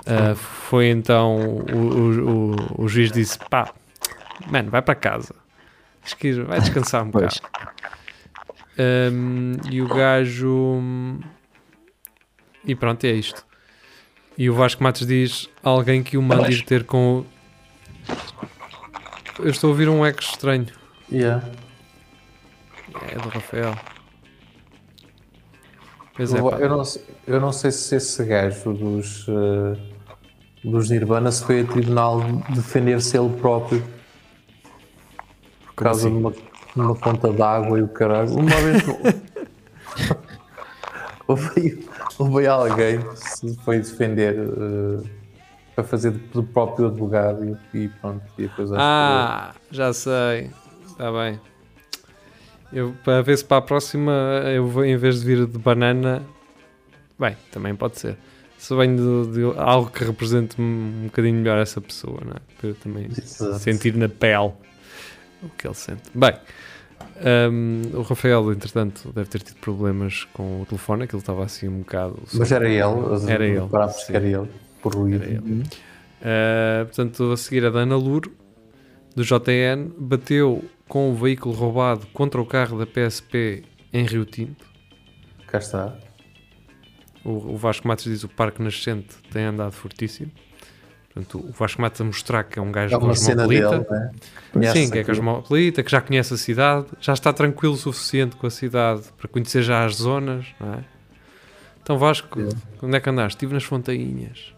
uh, 0.06 0.36
foi 0.36 0.88
então 0.88 1.36
o, 1.36 1.76
o, 1.76 2.50
o, 2.80 2.84
o 2.84 2.88
juiz 2.88 3.10
disse: 3.10 3.38
pá, 3.48 3.72
mano, 4.46 4.70
vai 4.70 4.82
para 4.82 4.94
casa, 4.94 5.34
que 6.18 6.32
vai 6.42 6.60
descansar 6.60 7.02
um 7.04 7.10
Pois. 7.10 7.40
bocado. 7.40 7.79
Um, 8.78 9.52
e 9.70 9.82
o 9.82 9.88
gajo. 9.88 10.80
E 12.64 12.74
pronto, 12.74 13.04
é 13.04 13.10
isto. 13.12 13.44
E 14.38 14.48
o 14.48 14.54
Vasco 14.54 14.82
Matos 14.82 15.06
diz: 15.06 15.48
alguém 15.62 16.02
que 16.02 16.16
o 16.16 16.22
mande 16.22 16.52
ir 16.52 16.62
ter 16.64 16.84
com. 16.84 17.20
o- 17.20 17.26
Eu 19.38 19.50
estou 19.50 19.68
a 19.68 19.70
ouvir 19.72 19.88
um 19.88 20.04
eco 20.04 20.20
estranho. 20.22 20.66
Yeah. 21.10 21.46
É 23.10 23.14
do 23.16 23.28
Rafael. 23.28 23.74
Pois 26.14 26.34
é, 26.34 26.38
Eu, 26.38 26.50
pá. 26.50 26.56
eu 26.58 26.68
não, 26.68 26.84
sei- 26.84 27.02
eu 27.26 27.40
não 27.40 27.52
sei 27.52 27.70
se 27.70 27.96
esse 27.96 28.24
gajo 28.24 28.72
dos, 28.74 29.26
eh, 29.28 29.78
dos 30.64 30.90
Nirvana 30.90 31.30
se 31.32 31.44
foi 31.44 31.60
a 31.62 31.64
tribunal 31.64 32.20
defender-se 32.50 33.16
ele 33.16 33.34
próprio 33.40 33.82
por 35.74 35.84
causa 35.84 36.08
assim? 36.08 36.16
de 36.16 36.20
uma, 36.26 36.34
uma 36.76 36.94
conta 36.94 37.32
d'água 37.32 37.78
e 37.78 37.82
o 37.82 37.88
caralho. 37.88 38.34
Uma 38.34 38.56
vez 38.56 38.82
houve, 41.26 41.86
houve 42.18 42.46
alguém 42.46 43.00
que 43.00 43.16
se 43.16 43.56
foi 43.64 43.78
defender 43.78 44.36
eh, 44.38 45.06
para 45.74 45.84
fazer 45.84 46.10
do 46.10 46.42
próprio 46.42 46.86
advogado 46.88 47.58
e, 47.74 47.78
e 47.84 47.88
pronto. 47.88 48.22
E 48.38 48.42
depois 48.42 48.70
acho 48.72 48.78
que- 48.78 48.82
Ah, 48.82 49.54
já 49.70 49.92
sei. 49.92 50.50
Está 50.86 51.10
bem. 51.12 51.40
Eu, 52.72 52.94
para 53.04 53.22
ver 53.22 53.36
se 53.38 53.44
para 53.44 53.56
a 53.58 53.62
próxima 53.62 54.12
eu 54.54 54.66
vou, 54.68 54.84
em 54.84 54.96
vez 54.96 55.20
de 55.20 55.26
vir 55.26 55.46
de 55.46 55.58
banana. 55.58 56.22
Bem, 57.18 57.36
também 57.50 57.74
pode 57.74 57.98
ser. 57.98 58.16
Se 58.56 58.74
vem 58.76 58.94
de, 58.94 59.26
de 59.32 59.42
algo 59.58 59.90
que 59.90 60.04
represente 60.04 60.60
um 60.60 61.04
bocadinho 61.04 61.36
melhor 61.38 61.58
essa 61.58 61.80
pessoa, 61.80 62.18
não 62.24 62.32
é? 62.32 62.40
Para 62.58 62.68
eu 62.68 62.74
também 62.74 63.06
Exato. 63.06 63.58
sentir 63.58 63.96
na 63.96 64.08
pele 64.08 64.52
o 65.42 65.48
que 65.48 65.66
ele 65.66 65.74
sente. 65.74 66.02
Bem, 66.14 66.34
hum, 67.50 67.82
o 67.94 68.02
Rafael, 68.02 68.52
entretanto, 68.52 69.12
deve 69.12 69.28
ter 69.28 69.42
tido 69.42 69.56
problemas 69.56 70.24
com 70.32 70.62
o 70.62 70.66
telefone, 70.66 71.04
aquilo 71.04 71.20
estava 71.20 71.44
assim 71.44 71.68
um 71.68 71.80
bocado. 71.80 72.22
Mas 72.32 72.52
era 72.52 72.68
ele, 72.68 72.82
Era 73.28 73.46
ele, 73.46 73.68
que 74.06 74.16
era 74.16 74.26
ele, 74.26 74.48
por 74.82 74.94
ruído. 74.94 75.22
Era 75.22 75.32
ele. 75.32 75.62
Uh, 76.20 76.84
portanto, 76.84 77.32
a 77.32 77.36
seguir 77.36 77.64
a 77.64 77.70
Dana 77.70 77.96
Luro, 77.96 78.32
do 79.14 79.24
JN, 79.24 79.90
bateu 79.98 80.64
com 80.88 81.10
o 81.10 81.14
veículo 81.14 81.54
roubado 81.54 82.06
contra 82.08 82.40
o 82.40 82.46
carro 82.46 82.78
da 82.78 82.86
PSP 82.86 83.64
em 83.92 84.04
Rio 84.04 84.24
Tinto. 84.24 84.64
Cá 85.46 85.58
está. 85.58 85.96
O, 87.24 87.52
o 87.52 87.56
Vasco 87.56 87.86
Matos 87.86 88.04
diz 88.04 88.24
o 88.24 88.28
Parque 88.28 88.62
Nascente 88.62 89.16
tem 89.32 89.44
andado 89.44 89.72
fortíssimo. 89.72 90.30
Portanto, 91.12 91.44
o 91.44 91.52
Vasco 91.52 91.82
Matos 91.82 92.00
a 92.00 92.04
mostrar 92.04 92.44
que 92.44 92.58
é 92.58 92.62
um 92.62 92.70
gajo 92.70 92.94
É 92.94 92.98
uma 92.98 93.14
cena 93.16 93.44
cosmopolita. 93.44 93.78
dele, 93.80 94.10
né? 94.54 94.72
Sim, 94.72 94.90
que 94.90 94.98
é 94.98 95.00
aquilo. 95.00 95.16
cosmopolita, 95.16 95.82
que 95.82 95.90
já 95.90 96.00
conhece 96.00 96.34
a 96.34 96.36
cidade, 96.36 96.86
já 97.00 97.12
está 97.12 97.32
tranquilo 97.32 97.74
o 97.74 97.76
suficiente 97.76 98.36
com 98.36 98.46
a 98.46 98.50
cidade 98.50 99.02
para 99.18 99.26
conhecer 99.28 99.62
já 99.62 99.84
as 99.84 99.96
zonas, 99.96 100.46
não 100.60 100.74
é? 100.74 100.84
Então 101.82 101.98
Vasco, 101.98 102.38
onde 102.80 102.96
é 102.96 103.00
que 103.00 103.10
andaste? 103.10 103.36
Estive 103.36 103.52
nas 103.54 103.64
Fontainhas. 103.64 104.54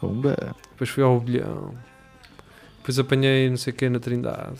Pumba. 0.00 0.36
Depois 0.72 0.90
fui 0.90 1.02
ao 1.04 1.20
Bilhão. 1.20 1.74
Depois 2.78 2.98
apanhei 2.98 3.48
não 3.48 3.56
sei 3.56 3.72
o 3.72 3.76
que 3.76 3.88
na 3.88 4.00
Trindade. 4.00 4.58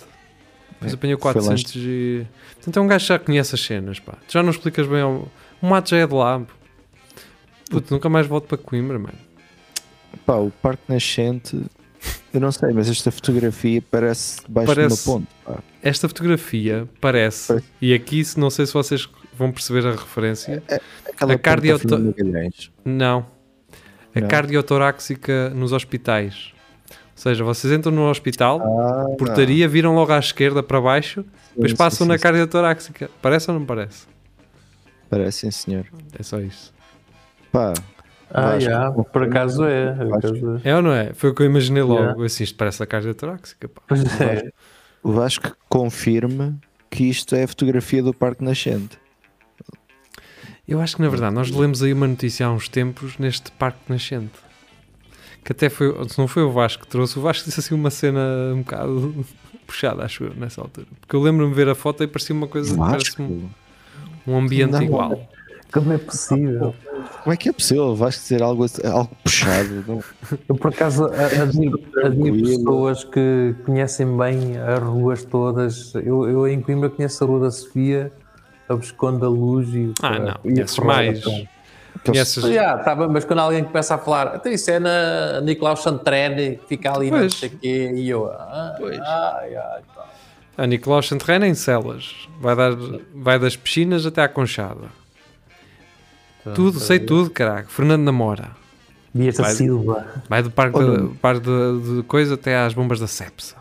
Depois 0.72 0.92
É, 0.92 0.94
apanhei 0.94 1.14
o 1.16 1.18
foi 1.18 1.32
lá 1.32 1.40
400 1.40 1.75
e... 1.76 2.26
Portanto 2.54 2.76
é 2.76 2.80
um 2.82 2.87
gajo 2.87 3.04
que 3.04 3.08
já 3.08 3.18
conhece 3.18 3.54
as 3.56 3.60
cenas, 3.60 3.98
pá. 3.98 4.12
Tu 4.28 4.32
já 4.34 4.42
não 4.42 4.50
explicas 4.50 4.87
bem 4.87 5.00
ao... 5.00 5.28
O 5.60 5.66
mato 5.66 5.90
já 5.90 5.96
é 5.98 6.06
de 6.06 6.14
lá. 6.14 6.38
pô. 6.38 6.46
Puto, 7.70 7.92
nunca 7.92 8.08
mais 8.08 8.26
volto 8.26 8.46
para 8.46 8.58
Coimbra, 8.58 8.98
mano. 8.98 9.18
Pá, 10.24 10.34
o 10.36 10.50
Parque 10.50 10.82
Nascente, 10.88 11.60
eu 12.32 12.40
não 12.40 12.52
sei, 12.52 12.72
mas 12.72 12.88
esta 12.88 13.10
fotografia 13.10 13.82
parece 13.90 14.40
debaixo 14.46 14.66
Parece- 14.74 15.04
de 15.04 15.08
uma 15.10 15.14
ponte. 15.20 15.28
Pá. 15.44 15.58
Esta 15.82 16.08
fotografia 16.08 16.88
parece, 17.00 17.48
Parece. 17.48 17.66
e 17.80 17.94
aqui 17.94 18.22
não 18.36 18.50
sei 18.50 18.66
se 18.66 18.72
vocês 18.74 19.08
vão 19.36 19.50
perceber 19.52 19.86
a 19.86 19.92
referência, 19.92 20.62
Aquela 21.08 21.34
A 21.34 21.38
cardio- 21.38 21.72
ponte 21.78 21.86
da 21.86 21.96
Fernanda 21.96 22.14
Magalhães. 22.24 22.70
não. 22.84 23.26
A 24.14 24.20
Não. 24.20 24.28
cardiotoráxica 24.28 25.50
nos 25.50 25.72
hospitais. 25.72 26.52
Ou 26.90 26.96
seja, 27.22 27.42
vocês 27.44 27.72
entram 27.72 27.92
no 27.92 28.08
hospital, 28.08 28.60
Ah, 28.62 29.16
portaria, 29.16 29.66
viram 29.68 29.94
logo 29.94 30.12
à 30.12 30.18
esquerda 30.18 30.62
para 30.62 30.80
baixo, 30.80 31.24
depois 31.50 31.72
sim, 31.72 31.76
passam 31.76 32.04
sim, 32.06 32.08
na 32.12 32.16
sim. 32.16 32.22
cardiotoráxica. 32.22 33.10
Parece 33.20 33.50
ou 33.50 33.58
não 33.58 33.66
parece? 33.66 34.06
Parece, 35.10 35.38
sim, 35.40 35.50
senhor. 35.50 35.86
É 36.18 36.22
só 36.22 36.38
isso. 36.40 36.72
Pá, 37.50 37.72
Ah, 38.30 38.52
Vasco. 38.52 38.61
já, 38.61 38.90
por 38.92 39.23
acaso 39.23 39.64
é. 39.64 39.94
por 39.94 40.16
acaso 40.16 40.61
é. 40.64 40.70
É 40.70 40.76
ou 40.76 40.82
não 40.82 40.92
é? 40.92 41.12
Foi 41.14 41.30
o 41.30 41.35
que 41.35 41.42
eu 41.42 41.47
imaginei 41.47 41.82
logo. 41.82 42.00
Yeah. 42.00 42.25
Assim, 42.25 42.44
isto 42.44 42.56
parece 42.56 42.82
a 42.82 42.87
cardiotoráxica. 42.87 43.68
Pá. 43.68 43.82
Pois 43.88 44.20
é. 44.20 44.50
o 45.02 45.12
Vasco 45.12 45.56
confirma 45.68 46.54
que 46.90 47.04
isto 47.04 47.35
é 47.35 47.44
a 47.44 47.49
fotografia 47.49 48.02
do 48.02 48.12
Parque 48.12 48.44
Nascente. 48.44 48.99
Eu 50.66 50.80
acho 50.80 50.97
que 50.97 51.02
na 51.02 51.08
verdade 51.08 51.35
nós 51.35 51.50
lemos 51.50 51.82
aí 51.82 51.94
uma 51.94 52.06
notícia 52.06 52.47
há 52.47 52.52
uns 52.52 52.68
tempos 52.68 53.16
neste 53.16 53.50
Parque 53.52 53.80
Nascente. 53.88 54.35
Que 55.42 55.52
até 55.52 55.70
foi, 55.70 55.94
se 56.08 56.18
não 56.18 56.28
foi 56.28 56.42
o 56.42 56.52
Vasco 56.52 56.82
que 56.82 56.88
trouxe, 56.88 57.18
o 57.18 57.23
Vasco 57.23 57.47
disse 57.47 57.58
assim 57.58 57.75
uma 57.75 57.90
cena 57.90 58.52
um 58.52 58.58
bocado 58.58 59.25
puxada, 59.66 60.04
acho 60.04 60.25
eu, 60.25 60.35
nessa 60.35 60.61
altura. 60.61 60.87
Porque 61.00 61.16
eu 61.16 61.23
lembro-me 61.23 61.50
de 61.50 61.56
ver 61.56 61.70
a 61.70 61.75
foto 61.75 62.02
e 62.04 62.06
parecia 62.06 62.35
uma 62.37 62.47
coisa, 62.47 62.76
parece 62.76 63.23
um, 63.23 63.49
um 64.26 64.37
ambiente 64.37 64.73
Não. 64.73 64.82
igual. 64.82 65.28
Como 65.72 65.92
é 65.92 65.98
possível? 65.98 66.75
Como 67.22 67.32
é 67.32 67.37
que 67.37 67.48
é 67.48 67.52
possível? 67.52 67.94
Vais 67.94 68.14
dizer 68.14 68.42
algo, 68.42 68.64
algo 68.84 69.10
puxado? 69.22 69.84
Não? 69.87 70.02
Eu, 70.48 70.54
por 70.56 70.68
acaso, 70.72 71.04
admiro, 71.06 71.78
pessoas 72.42 73.04
que 73.04 73.54
conhecem 73.66 74.16
bem 74.16 74.56
as 74.58 74.78
ruas 74.82 75.25
todas. 75.25 75.94
Eu, 75.94 76.28
eu 76.28 76.48
em 76.48 76.60
Coimbra 76.60 76.88
conheço 76.88 77.22
a 77.22 77.26
Rua 77.26 77.40
da 77.40 77.50
Sofia, 77.50 78.10
a 78.68 78.75
Visconde 78.75 79.20
da 79.20 79.28
Luz 79.28 79.68
e 79.75 79.78
o. 79.88 79.94
Ah, 80.02 80.18
não, 80.18 80.34
conheces 80.37 80.78
mais. 80.78 81.22
Conheces- 82.04 82.44
Já, 82.44 82.78
tá 82.78 82.94
bem, 82.94 83.08
mas 83.08 83.25
quando 83.25 83.40
alguém 83.40 83.64
começa 83.64 83.94
a 83.96 83.98
falar, 83.98 84.37
então 84.37 84.52
isso 84.52 84.70
é 84.70 84.78
na 84.78 85.40
Nicolau 85.42 85.76
Chantrene, 85.76 86.56
que 86.56 86.66
fica 86.68 86.92
ali, 86.94 87.10
não 87.10 87.18
Pois. 87.18 87.34
sei 87.34 87.48
o 87.48 87.58
quê, 87.58 87.92
e 87.94 88.08
eu. 88.08 88.26
Ah, 88.30 88.76
ai, 89.40 89.54
ai, 89.56 89.80
pá. 89.94 90.06
A 90.56 90.66
Nicolau 90.66 91.02
Chanterrena 91.02 91.46
em 91.46 91.54
Celas. 91.54 92.28
Vai, 92.40 92.54
dar, 92.56 92.70
vai 93.14 93.38
das 93.38 93.56
piscinas 93.56 94.06
até 94.06 94.22
à 94.22 94.28
Conchada. 94.28 94.87
Tudo, 96.54 96.78
sei 96.80 96.99
tudo, 96.99 97.30
caraca. 97.30 97.68
Fernando 97.68 98.02
Namora. 98.04 98.50
Dias 99.14 99.37
da 99.37 99.45
Vai- 99.45 99.54
Silva. 99.54 100.07
Vai 100.28 100.42
do 100.42 100.50
parque, 100.50 100.78
de, 100.78 101.14
parque 101.16 101.40
de, 101.40 101.97
de 101.97 102.02
coisa 102.04 102.35
até 102.35 102.57
às 102.57 102.75
bombas 102.75 103.00
da 103.00 103.07
Cepsa. 103.07 103.57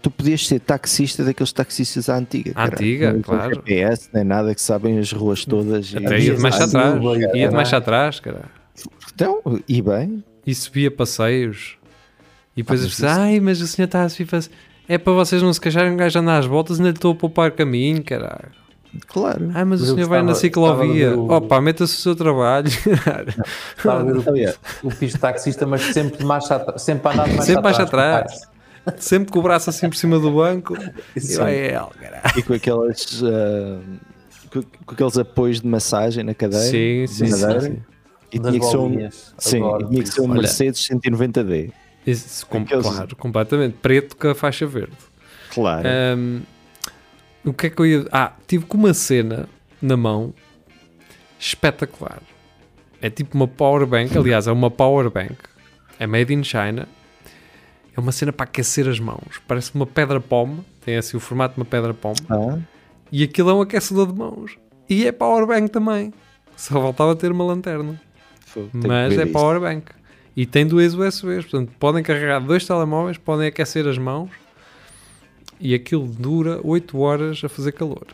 Tu 0.00 0.10
podias 0.10 0.46
ser 0.48 0.58
taxista 0.58 1.22
daqueles 1.24 1.52
taxistas 1.52 2.08
à 2.08 2.16
antiga. 2.16 2.52
À 2.56 2.64
antiga, 2.66 3.12
Não 3.12 3.22
claro. 3.22 3.54
GPS, 3.54 4.08
nem 4.12 4.24
nada, 4.24 4.52
que 4.54 4.60
sabem 4.60 4.98
as 4.98 5.12
ruas 5.12 5.44
todas. 5.44 5.92
e- 5.92 5.98
Até 5.98 6.18
ia 6.18 6.34
de 6.34 6.40
mais 6.42 6.60
atrás. 6.60 7.00
Ia 7.34 7.48
de 7.48 7.54
mais 7.54 7.72
atrás, 7.72 8.18
cara. 8.18 8.42
Então, 9.14 9.40
e 9.68 9.80
bem, 9.80 10.24
E 10.44 10.54
subia 10.54 10.90
passeios. 10.90 11.76
E 12.56 12.62
depois 12.62 12.80
Ah, 12.80 12.84
as 12.84 12.88
mas 12.90 12.96
pessoas, 13.00 13.18
ai, 13.18 13.40
mas 13.40 13.60
o 13.60 13.66
senhor 13.68 13.86
está 13.86 14.02
a 14.02 14.08
subir 14.08 14.28
passe- 14.28 14.50
É 14.88 14.98
para 14.98 15.12
vocês 15.12 15.40
não 15.40 15.52
se 15.52 15.60
queixarem, 15.60 15.92
um 15.92 15.96
gajo 15.96 16.18
anda 16.18 16.36
às 16.36 16.44
voltas, 16.46 16.78
ainda 16.78 16.90
lhe 16.90 16.96
estou 16.96 17.12
a 17.12 17.14
poupar 17.14 17.52
caminho, 17.52 18.02
caralho. 18.02 18.50
Claro. 19.06 19.50
Ai, 19.54 19.64
mas, 19.64 19.80
Mas 19.80 19.90
o 19.90 19.94
senhor 19.94 20.08
vai 20.08 20.22
na 20.22 20.34
ciclovia. 20.34 21.16
o- 21.16 21.30
Opa, 21.32 21.60
meta-se 21.60 21.94
o 21.94 21.98
seu 22.00 22.14
trabalho. 22.16 22.66
Estava 22.68 24.00
a 24.00 24.02
ver 24.04 24.16
o, 24.82 24.88
o 24.88 24.94
piso 24.94 25.18
taxista, 25.18 25.66
mas 25.66 25.82
sempre, 25.82 26.18
de 26.18 26.24
marcha 26.24 26.56
atra- 26.56 26.78
sempre 26.78 27.08
a 27.08 27.12
andar 27.12 27.24
de 27.28 27.34
marcha 27.36 27.52
Sempre 27.52 27.68
atrás. 27.70 28.32
atrás. 28.32 28.52
Sempre 28.98 29.32
com 29.32 29.38
o 29.38 29.42
braço 29.42 29.70
assim 29.70 29.88
por 29.88 29.96
cima 29.96 30.18
do 30.18 30.30
banco. 30.32 30.76
E 30.76 31.18
ele, 31.18 31.72
caralho. 32.00 32.22
E 32.36 32.42
com 32.42 32.52
aquelas. 32.52 33.22
ah, 33.24 33.78
com, 34.52 34.62
com 34.84 34.94
aqueles 34.94 35.16
apoios 35.18 35.60
de 35.60 35.66
massagem 35.68 36.24
na 36.24 36.34
cadeira. 36.34 36.64
Sim, 36.64 37.06
sim, 37.06 37.26
sim, 37.28 37.60
sim. 37.60 37.78
E 38.32 38.38
tinha 38.38 38.58
que 38.58 38.64
ser 38.66 38.76
um, 38.78 39.10
sim, 39.38 39.60
tinha 39.88 40.02
que 40.02 40.08
ser 40.08 40.20
um 40.22 40.30
Olha. 40.30 40.40
Mercedes 40.40 40.88
190D. 40.88 41.70
Isso, 42.06 42.44
com- 42.46 42.58
Aqueles- 42.58 42.86
Claro, 42.86 43.14
completamente. 43.16 43.74
Preto 43.80 44.16
com 44.16 44.28
a 44.28 44.34
faixa 44.34 44.66
verde. 44.66 44.96
Claro. 45.54 45.86
Ahm, 45.86 46.40
o 47.44 47.52
que 47.52 47.66
é 47.66 47.70
que 47.70 47.80
eu 47.80 47.86
ia. 47.86 48.06
Ah, 48.12 48.32
tive 48.46 48.64
com 48.66 48.76
uma 48.76 48.94
cena 48.94 49.48
na 49.80 49.96
mão 49.96 50.32
espetacular. 51.38 52.20
É 53.00 53.10
tipo 53.10 53.34
uma 53.36 53.48
power 53.48 53.86
bank. 53.86 54.16
Aliás, 54.16 54.46
é 54.46 54.52
uma 54.52 54.70
power 54.70 55.10
bank. 55.10 55.34
É 55.98 56.06
made 56.06 56.32
in 56.32 56.44
China. 56.44 56.86
É 57.96 58.00
uma 58.00 58.12
cena 58.12 58.32
para 58.32 58.44
aquecer 58.44 58.88
as 58.88 58.98
mãos. 59.00 59.40
Parece 59.46 59.74
uma 59.74 59.86
pedra 59.86 60.20
pome. 60.20 60.60
Tem 60.84 60.96
assim 60.96 61.16
o 61.16 61.20
formato 61.20 61.54
de 61.54 61.60
uma 61.60 61.66
pedra 61.66 61.92
pome. 61.92 62.16
Ah, 62.30 62.58
E 63.10 63.22
aquilo 63.22 63.50
é 63.50 63.54
um 63.54 63.60
aquecedor 63.60 64.06
de 64.10 64.18
mãos. 64.18 64.56
E 64.88 65.06
é 65.06 65.12
power 65.12 65.46
bank 65.46 65.68
também. 65.70 66.12
Só 66.56 66.74
faltava 66.80 67.14
ter 67.16 67.30
uma 67.32 67.44
lanterna. 67.44 68.00
fogo, 68.46 68.70
Mas 68.72 69.16
é 69.18 69.24
isso. 69.24 69.32
power 69.32 69.60
bank. 69.60 69.86
E 70.36 70.46
tem 70.46 70.66
duas 70.66 70.94
USBs. 70.94 71.44
Portanto, 71.44 71.72
podem 71.78 72.02
carregar 72.02 72.38
dois 72.40 72.64
telemóveis, 72.66 73.18
podem 73.18 73.48
aquecer 73.48 73.86
as 73.86 73.98
mãos. 73.98 74.30
E 75.64 75.74
aquilo 75.74 76.06
dura 76.08 76.60
8 76.64 76.98
horas 76.98 77.40
a 77.44 77.48
fazer 77.48 77.70
calor. 77.70 78.06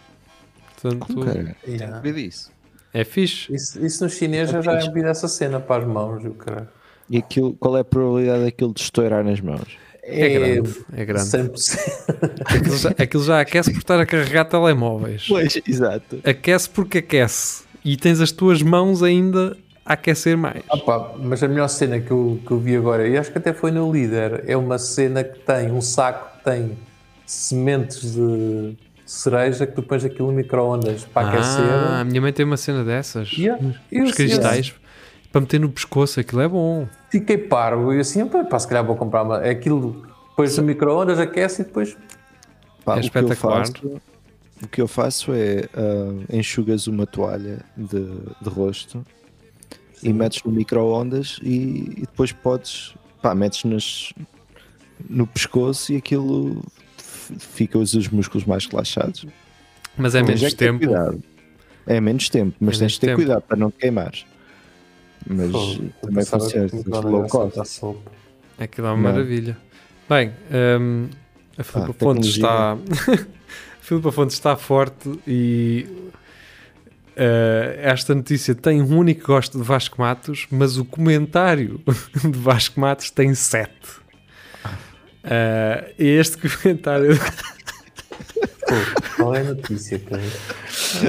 Portanto, 0.75 1.07
Como, 1.07 1.25
cara? 1.25 1.57
Yeah. 1.67 2.07
isso. 2.21 2.53
é 2.93 3.05
fixe. 3.05 3.53
Isso, 3.53 3.85
isso 3.85 4.05
no 4.05 4.11
chinês 4.11 4.53
eu 4.53 4.63
já 4.63 4.79
vi 4.91 5.03
essa 5.03 5.27
cena 5.27 5.59
para 5.59 5.83
as 5.83 5.89
mãos, 5.89 6.23
o 6.27 6.33
cara. 6.33 6.71
E 7.09 7.17
aquilo, 7.17 7.55
qual 7.55 7.79
é 7.79 7.81
a 7.81 7.85
probabilidade 7.85 8.45
daquilo 8.45 8.75
de 8.75 8.83
estourar 8.83 9.25
nas 9.25 9.41
mãos? 9.41 9.79
É 10.03 10.29
grande. 10.29 10.77
É 10.93 11.05
grande. 11.07 11.29
100%. 11.29 12.43
Aquilo 12.45 12.77
já, 12.77 12.89
aquilo 12.91 13.25
já 13.25 13.41
aquece 13.41 13.73
por 13.73 13.79
estar 13.79 13.99
a 13.99 14.05
carregar 14.05 14.45
telemóveis. 14.45 15.25
Pois, 15.27 15.59
exato. 15.67 16.21
Aquece 16.25 16.69
porque 16.69 16.99
aquece. 16.99 17.65
E 17.83 17.97
tens 17.97 18.21
as 18.21 18.31
tuas 18.31 18.63
mãos 18.63 19.03
ainda 19.03 19.57
a 19.87 19.95
aquecer 19.95 20.37
mais. 20.37 20.63
Ah 20.69 20.77
pá, 20.77 21.15
mas 21.19 21.43
a 21.43 21.49
melhor 21.49 21.69
cena 21.69 21.99
que 21.99 22.11
eu, 22.11 22.39
que 22.47 22.51
eu 22.51 22.59
vi 22.59 22.77
agora, 22.77 23.09
e 23.09 23.17
acho 23.17 23.33
que 23.33 23.39
até 23.39 23.55
foi 23.55 23.71
no 23.71 23.91
líder, 23.91 24.45
é 24.47 24.55
uma 24.55 24.79
cena 24.79 25.25
que 25.25 25.39
tem 25.41 25.73
um 25.73 25.81
saco 25.81 26.39
que 26.39 26.45
tem 26.45 26.77
sementes 27.29 28.15
de 28.15 28.75
cereja 29.05 29.67
que 29.67 29.75
tu 29.75 29.83
pões 29.83 30.05
aquilo 30.05 30.29
no 30.29 30.35
micro-ondas 30.35 31.05
para 31.05 31.29
Ah, 31.29 31.31
a 31.31 31.35
aquecer. 31.35 32.05
minha 32.07 32.21
mãe 32.21 32.33
tem 32.33 32.45
uma 32.45 32.57
cena 32.57 32.83
dessas. 32.83 33.31
Yeah. 33.33 33.63
E 33.93 34.03
Os 34.03 34.13
cristais. 34.13 34.75
Para 35.31 35.43
meter 35.43 35.61
no 35.61 35.69
pescoço, 35.69 36.19
aquilo 36.19 36.41
é 36.41 36.49
bom. 36.49 36.89
Fiquei 37.11 37.37
parvo 37.37 37.93
e 37.93 38.01
assim, 38.01 38.27
pá, 38.27 38.59
se 38.59 38.67
calhar 38.67 38.83
vou 38.85 38.97
comprar 38.97 39.23
uma. 39.25 39.45
É 39.45 39.51
aquilo, 39.51 40.07
depois 40.31 40.57
no 40.57 40.65
micro-ondas, 40.65 41.19
aquece 41.19 41.61
e 41.61 41.65
depois. 41.67 41.97
Pá, 42.83 42.97
É 42.97 43.01
o, 43.01 43.01
que 43.03 43.07
eu 43.19 43.23
espetacular. 43.23 43.67
faço, 43.67 44.01
o 44.63 44.67
que 44.69 44.81
eu 44.81 44.89
faço 44.89 45.33
é 45.35 45.69
ah, 45.75 46.25
enxugas 46.35 46.87
uma 46.87 47.07
toalha 47.07 47.61
de, 47.77 48.07
de 48.41 48.49
rosto 48.49 49.05
e 50.03 50.13
metes 50.15 50.43
no 50.45 50.51
micro-ondas 50.51 51.39
e, 51.43 51.93
e 51.99 52.01
depois 52.01 52.33
podes, 52.33 52.95
pá, 53.21 53.35
metes 53.35 53.65
nas, 53.65 54.15
no 55.11 55.27
pescoço 55.27 55.93
e 55.93 55.97
aquilo 55.97 56.63
f- 57.33 57.35
fica 57.39 57.79
os, 57.79 57.95
os 57.95 58.09
músculos 58.09 58.47
mais 58.47 58.67
relaxados. 58.67 59.27
Mas 59.97 60.15
é 60.15 60.23
Tens 60.23 60.41
menos 60.41 60.55
é 60.55 60.57
tempo. 60.57 60.79
cuidado. 60.79 61.23
É 61.87 62.01
menos 62.01 62.29
tempo, 62.29 62.55
mas 62.61 62.77
É 62.77 62.79
tens 62.79 62.81
menos 62.81 62.93
de 62.95 63.01
ter 63.01 63.07
tempo. 63.09 63.17
cuidado 63.19 63.43
para 63.43 63.57
não 63.57 63.71
te 63.71 63.79
queimares. 63.79 64.27
Mas 65.27 65.51
Pô, 65.51 65.59
eu 65.73 65.91
também 66.03 66.25
funciona, 66.25 66.69
tens 66.69 66.85
low 66.87 67.27
cost. 67.27 67.81
Aquilo 68.59 68.87
é 68.87 68.91
uma 68.91 68.97
Não. 68.97 69.03
maravilha. 69.13 69.57
Bem, 70.09 70.33
hum, 70.81 71.09
a 71.57 71.63
Filipa 71.65 71.91
Ah, 71.91 71.95
Fontes 71.99 72.29
está. 72.31 72.77
Filipa 73.81 74.13
Fontes 74.13 74.37
está 74.37 74.57
forte 74.57 75.11
e. 75.27 75.87
eh, 77.17 77.81
esta 77.83 78.15
notícia 78.15 78.55
tem 78.55 78.81
um 78.83 78.97
único 78.99 79.27
gosto 79.27 79.59
de 79.59 79.65
Vasco 79.65 80.01
Matos, 80.01 80.47
mas 80.51 80.77
o 80.79 80.85
comentário 80.85 81.81
de 82.23 82.39
Vasco 82.39 82.79
Matos 82.81 83.11
tem 83.11 83.35
sete. 83.35 83.99
E 85.99 86.05
este 86.05 86.37
comentário. 86.39 87.19
Pô, 88.69 88.75
qual 89.17 89.35
é 89.35 89.41
a 89.41 89.45
notícia, 89.45 89.99
cara? 89.99 90.23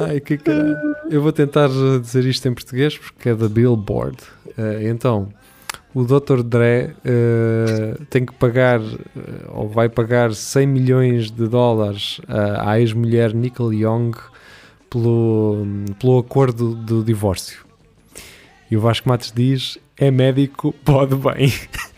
Ai, 0.08 0.20
que 0.20 0.38
caralho. 0.38 0.78
Eu 1.10 1.22
vou 1.22 1.32
tentar 1.32 1.70
uh, 1.70 2.00
dizer 2.00 2.26
isto 2.26 2.48
em 2.48 2.54
português 2.54 2.98
porque 2.98 3.30
é 3.30 3.36
da 3.36 3.50
Billboard. 3.50 4.18
Uh, 4.58 4.88
então, 4.88 5.34
o 5.94 6.04
Dr. 6.04 6.44
Dre 6.44 6.92
uh, 7.04 8.06
tem 8.10 8.26
que 8.26 8.34
pagar, 8.34 8.80
uh, 8.80 8.96
ou 9.50 9.68
vai 9.68 9.90
pagar 9.90 10.34
100 10.34 10.68
milhões 10.68 11.32
de 11.32 11.48
dólares 11.48 12.20
uh, 12.20 12.60
à 12.60 12.80
ex-mulher 12.80 13.34
Nicole 13.34 13.82
Young 13.82 14.12
pelo, 14.90 15.66
pelo 16.00 16.20
acordo 16.20 16.76
do 16.76 17.04
divórcio. 17.04 17.66
E 18.70 18.78
o 18.78 18.82
Vasco 18.82 19.10
Matos 19.10 19.32
diz: 19.36 19.80
é 19.98 20.12
médico, 20.12 20.74
pode 20.86 21.16
bem. 21.16 21.52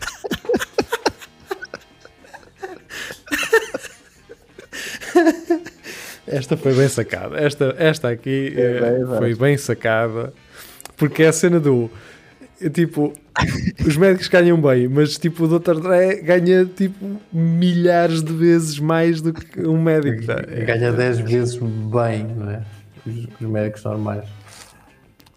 Esta 6.36 6.56
foi 6.56 6.74
bem 6.74 6.88
sacada. 6.88 7.36
Esta, 7.38 7.74
esta 7.78 8.08
aqui 8.10 8.52
eh, 8.56 8.80
bem, 8.80 9.04
vai. 9.04 9.18
foi 9.18 9.34
bem 9.34 9.56
sacada. 9.56 10.32
Porque 10.96 11.22
é 11.24 11.28
a 11.28 11.32
cena 11.32 11.58
do. 11.60 11.90
eh, 12.60 12.68
Tipo, 12.70 13.12
os 13.86 13.96
médicos 13.96 14.28
ganham 14.28 14.60
bem, 14.60 14.88
mas 14.88 15.16
tipo, 15.18 15.44
o 15.44 15.58
Dr. 15.58 15.80
Dre 15.80 16.22
ganha 16.22 16.64
tipo 16.66 17.20
milhares 17.32 18.22
de 18.22 18.32
vezes 18.32 18.78
mais 18.78 19.20
do 19.20 19.32
que 19.32 19.60
um 19.66 19.80
médico. 19.82 20.24
tá? 20.26 20.36
Ganha 20.42 20.92
10 20.92 21.18
vezes 21.20 21.56
bem, 21.56 22.24
não 22.36 22.50
é? 22.50 22.62
Os, 23.06 23.26
os 23.40 23.48
médicos 23.48 23.82
normais. 23.84 24.24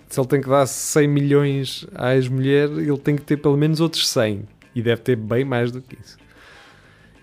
Se 0.09 0.19
ele 0.19 0.27
tem 0.27 0.39
que 0.41 0.47
dar 0.49 0.65
100 0.65 1.07
milhões 1.07 1.85
à 1.95 2.15
ex-mulher, 2.15 2.69
ele 2.69 2.97
tem 2.97 3.15
que 3.15 3.21
ter 3.23 3.37
pelo 3.37 3.57
menos 3.57 3.79
outros 3.81 4.07
100. 4.07 4.43
E 4.75 4.81
deve 4.81 5.01
ter 5.01 5.15
bem 5.15 5.43
mais 5.43 5.71
do 5.71 5.81
que 5.81 5.97
isso. 6.01 6.17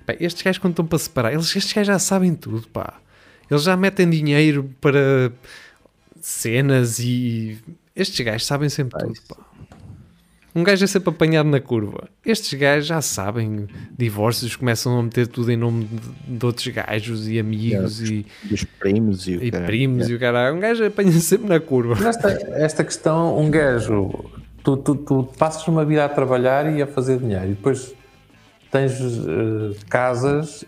Pá, 0.07 0.15
estes 0.19 0.43
gajos 0.43 0.59
quando 0.59 0.73
estão 0.73 0.87
para 0.87 0.99
separar, 0.99 1.33
eles, 1.33 1.55
estes 1.55 1.73
gajos 1.73 1.87
já 1.87 1.99
sabem 1.99 2.35
tudo, 2.35 2.67
pá. 2.69 2.95
Eles 3.51 3.63
já 3.63 3.77
metem 3.77 4.09
dinheiro 4.09 4.71
para 4.81 5.33
cenas 6.21 6.99
e... 6.99 7.59
Estes 7.95 8.25
gajos 8.25 8.47
sabem 8.47 8.69
sempre 8.69 8.99
tudo, 8.99 9.21
pá. 9.29 9.37
Um 10.55 10.63
gajo 10.63 10.85
é 10.85 10.87
sempre 10.87 11.09
apanhado 11.09 11.49
na 11.49 11.61
curva. 11.61 12.09
Estes 12.25 12.59
gajos 12.59 12.87
já 12.87 13.01
sabem 13.01 13.67
divórcios, 13.97 14.55
começam 14.55 14.99
a 14.99 15.03
meter 15.03 15.27
tudo 15.27 15.51
em 15.51 15.57
nome 15.57 15.85
de, 15.87 16.39
de 16.39 16.47
outros 16.47 16.67
gajos 16.69 17.27
e 17.27 17.39
amigos 17.39 18.03
e, 18.03 18.27
Dos 18.45 18.63
primos 18.65 19.27
e 19.27 19.37
o 19.37 19.43
e 19.45 19.51
caralho. 19.51 19.67
primos 19.67 20.09
e 20.11 20.15
o 20.15 20.21
caralho. 20.21 20.57
Um 20.57 20.61
gajo 20.61 20.85
apanha 20.85 21.13
sempre 21.13 21.49
na 21.49 21.59
curva. 21.59 21.95
Mas 21.99 22.17
esta, 22.17 22.29
esta 22.53 22.85
questão, 22.85 23.39
um 23.39 23.51
gajo, 23.51 24.11
tu, 24.63 24.77
tu, 24.77 24.95
tu 24.95 25.25
passas 25.39 25.67
uma 25.69 25.87
vida 25.87 26.05
a 26.05 26.09
trabalhar 26.09 26.71
e 26.71 26.83
a 26.83 26.87
fazer 26.87 27.19
dinheiro, 27.19 27.47
e 27.47 27.55
depois 27.55 27.95
tens 28.71 28.93
eh, 29.01 29.75
casas, 29.89 30.65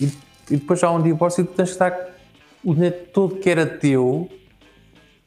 e, 0.00 0.06
e 0.50 0.56
depois 0.56 0.82
há 0.82 0.90
um 0.90 1.02
divórcio 1.02 1.42
e 1.42 1.44
tu 1.46 1.52
tens 1.52 1.72
que 1.74 1.78
dar 1.78 2.15
o 2.64 2.74
dinheiro 2.74 2.96
todo 3.12 3.36
que 3.36 3.48
era 3.48 3.66
teu 3.66 4.28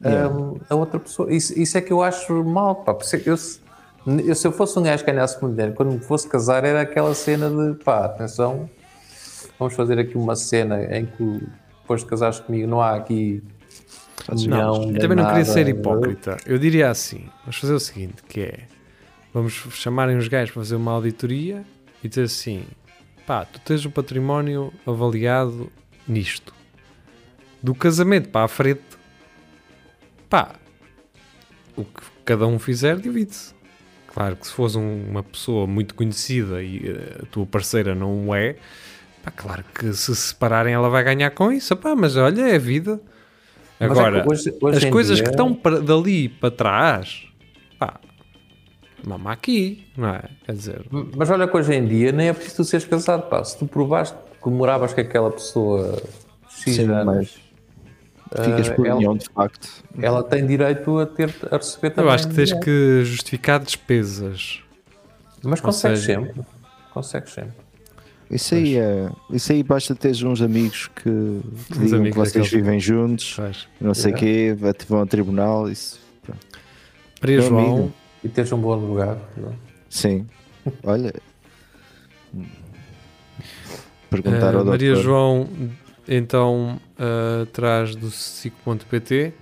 hum, 0.04 0.60
a 0.68 0.74
outra 0.74 0.98
pessoa. 1.00 1.32
Isso, 1.32 1.58
isso 1.58 1.76
é 1.76 1.80
que 1.80 1.92
eu 1.92 2.02
acho 2.02 2.42
mal. 2.44 2.76
Pá. 2.76 2.96
É 3.12 3.16
que 3.18 3.28
Eu, 3.28 3.36
se- 3.36 3.60
eu, 4.06 4.34
se 4.34 4.46
eu 4.46 4.52
fosse 4.52 4.78
um 4.78 4.82
gajo 4.82 5.04
que 5.04 5.10
ganhasse 5.12 5.40
muito 5.42 5.54
dinheiro, 5.54 5.74
quando 5.74 5.92
me 5.92 6.00
fosse 6.00 6.28
casar, 6.28 6.64
era 6.64 6.80
aquela 6.82 7.14
cena 7.14 7.50
de 7.50 7.82
pá, 7.84 8.06
atenção, 8.06 8.68
vamos 9.58 9.74
fazer 9.74 9.98
aqui 9.98 10.16
uma 10.16 10.36
cena 10.36 10.82
em 10.96 11.06
que 11.06 11.46
depois 11.82 12.00
de 12.02 12.06
casares 12.06 12.40
comigo 12.40 12.66
não 12.66 12.80
há 12.80 12.94
aqui. 12.96 13.42
Não, 14.28 14.36
união, 14.36 14.92
eu 14.94 14.98
também 15.00 15.16
não 15.16 15.24
queria 15.24 15.40
nada, 15.42 15.44
ser 15.44 15.66
hipócrita. 15.68 16.36
Eu 16.46 16.58
diria 16.58 16.90
assim: 16.90 17.28
vamos 17.40 17.56
fazer 17.56 17.72
o 17.72 17.80
seguinte: 17.80 18.22
que 18.28 18.40
é 18.42 18.58
vamos 19.32 19.52
chamarem 19.72 20.16
os 20.16 20.28
gajos 20.28 20.52
para 20.52 20.62
fazer 20.62 20.76
uma 20.76 20.92
auditoria 20.92 21.64
e 22.02 22.08
dizer 22.08 22.24
assim: 22.24 22.64
pá, 23.26 23.44
tu 23.44 23.58
tens 23.60 23.84
o 23.84 23.90
património 23.90 24.72
avaliado 24.86 25.70
nisto. 26.06 26.52
Do 27.62 27.74
casamento 27.74 28.28
para 28.30 28.44
a 28.44 28.48
frente, 28.48 28.80
pá, 30.28 30.52
o 31.76 31.84
que 31.84 32.02
cada 32.24 32.46
um 32.46 32.58
fizer, 32.58 32.96
divide-se. 32.96 33.54
Claro 34.06 34.36
que 34.36 34.46
se 34.46 34.52
fores 34.52 34.74
um- 34.76 35.04
uma 35.08 35.22
pessoa 35.22 35.66
muito 35.66 35.94
conhecida 35.94 36.62
e 36.62 36.88
eh, 36.88 37.20
a 37.22 37.26
tua 37.26 37.46
parceira 37.46 37.94
não 37.94 38.28
o 38.28 38.34
é, 38.34 38.56
pá, 39.22 39.30
claro 39.30 39.64
que 39.74 39.92
se 39.92 40.14
se 40.16 40.28
separarem 40.28 40.72
ela 40.74 40.88
vai 40.88 41.04
ganhar 41.04 41.30
com 41.30 41.52
isso. 41.52 41.76
Pá, 41.76 41.94
mas 41.94 42.16
olha, 42.16 42.42
é 42.48 42.56
a 42.56 42.58
vida. 42.58 43.00
É 43.78 43.86
que 43.86 43.92
Agora, 43.92 44.24
hoje- 44.28 44.54
hoje 44.60 44.78
as 44.86 44.92
coisas 44.92 45.16
dia- 45.16 45.24
que 45.24 45.30
estão 45.30 45.54
para- 45.54 45.80
dali 45.80 46.28
para 46.28 46.50
trás, 46.50 47.26
pá, 47.78 48.00
mama 49.06 49.32
aqui, 49.32 49.86
não 49.96 50.08
é? 50.14 50.22
Quer 50.44 50.52
dizer, 50.52 50.86
Mas 51.16 51.30
olha 51.30 51.46
que 51.46 51.56
hoje 51.56 51.72
em 51.74 51.86
dia 51.86 52.10
nem 52.12 52.28
é 52.28 52.32
preciso 52.32 52.56
tu 52.56 52.64
seres 52.64 52.84
casado, 52.86 53.28
pá. 53.28 53.42
Se 53.44 53.56
tu 53.58 53.66
provaste 53.66 54.16
que 54.42 54.48
moravas 54.50 54.92
com 54.92 55.00
aquela 55.00 55.30
pessoa 55.30 56.02
X 56.48 56.74
Sim, 56.76 56.90
anos, 56.90 57.04
mas 57.06 57.38
ficas 58.30 58.68
eh, 58.68 58.72
por 58.74 58.86
ela, 58.86 58.96
união 58.96 59.16
de 59.16 59.26
facto. 59.28 59.68
ela 60.00 60.22
tem 60.22 60.46
direito 60.46 60.98
a, 60.98 61.06
ter, 61.06 61.34
a 61.50 61.56
receber 61.56 61.90
também. 61.90 62.08
eu 62.08 62.14
acho 62.14 62.28
que 62.28 62.34
tens 62.34 62.48
dinheiro. 62.48 62.64
que 62.64 63.04
justificar 63.04 63.60
despesas. 63.60 64.62
Mas 65.42 65.60
consegues 65.60 66.00
seja- 66.00 66.20
sempre. 66.20 66.42
Consegues 66.92 67.32
sempre. 67.32 67.52
Isso 68.30 68.54
aí, 68.54 68.76
é, 68.78 69.10
isso 69.32 69.50
aí 69.50 69.62
basta 69.62 69.92
teres 69.94 70.22
uns 70.22 70.40
amigos 70.40 70.86
que, 70.94 71.02
que 71.02 71.78
Uns 71.78 71.84
digam 71.90 72.04
que 72.04 72.12
vocês 72.12 72.48
vivem 72.48 72.78
juntos, 72.78 73.32
Faz. 73.32 73.66
não 73.80 73.92
sei 73.92 74.12
o 74.12 74.14
quê, 74.14 74.56
vai- 74.56 74.72
vão 74.88 75.00
ao 75.00 75.06
tribunal. 75.06 75.68
Isso, 75.68 75.98
pronto. 76.22 76.46
Maria 77.20 77.40
João, 77.40 77.72
amigo. 77.74 77.92
E 78.22 78.28
teres 78.28 78.52
um 78.52 78.58
bom 78.58 78.74
advogado. 78.74 79.20
não 79.36 79.48
é? 79.48 79.52
Sim. 79.88 80.26
Olha. 80.84 81.12
Perguntar 84.08 84.52
eh, 84.54 84.56
ao 84.56 84.64
Maria 84.64 84.88
doutor. 84.94 85.02
João, 85.04 85.48
então, 86.08 86.80
eh, 87.00 87.42
atrás 87.44 87.96
do 87.96 88.10
SIC.pt, 88.10 89.32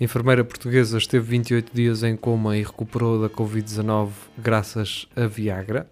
enfermeira 0.00 0.44
portuguesa 0.44 0.98
esteve 0.98 1.26
28 1.26 1.74
dias 1.74 2.02
em 2.02 2.14
coma 2.16 2.56
e 2.56 2.62
recuperou 2.62 3.20
da 3.20 3.28
Covid-19 3.28 4.08
graças 4.38 5.08
a 5.16 5.26
Viagra. 5.26 5.86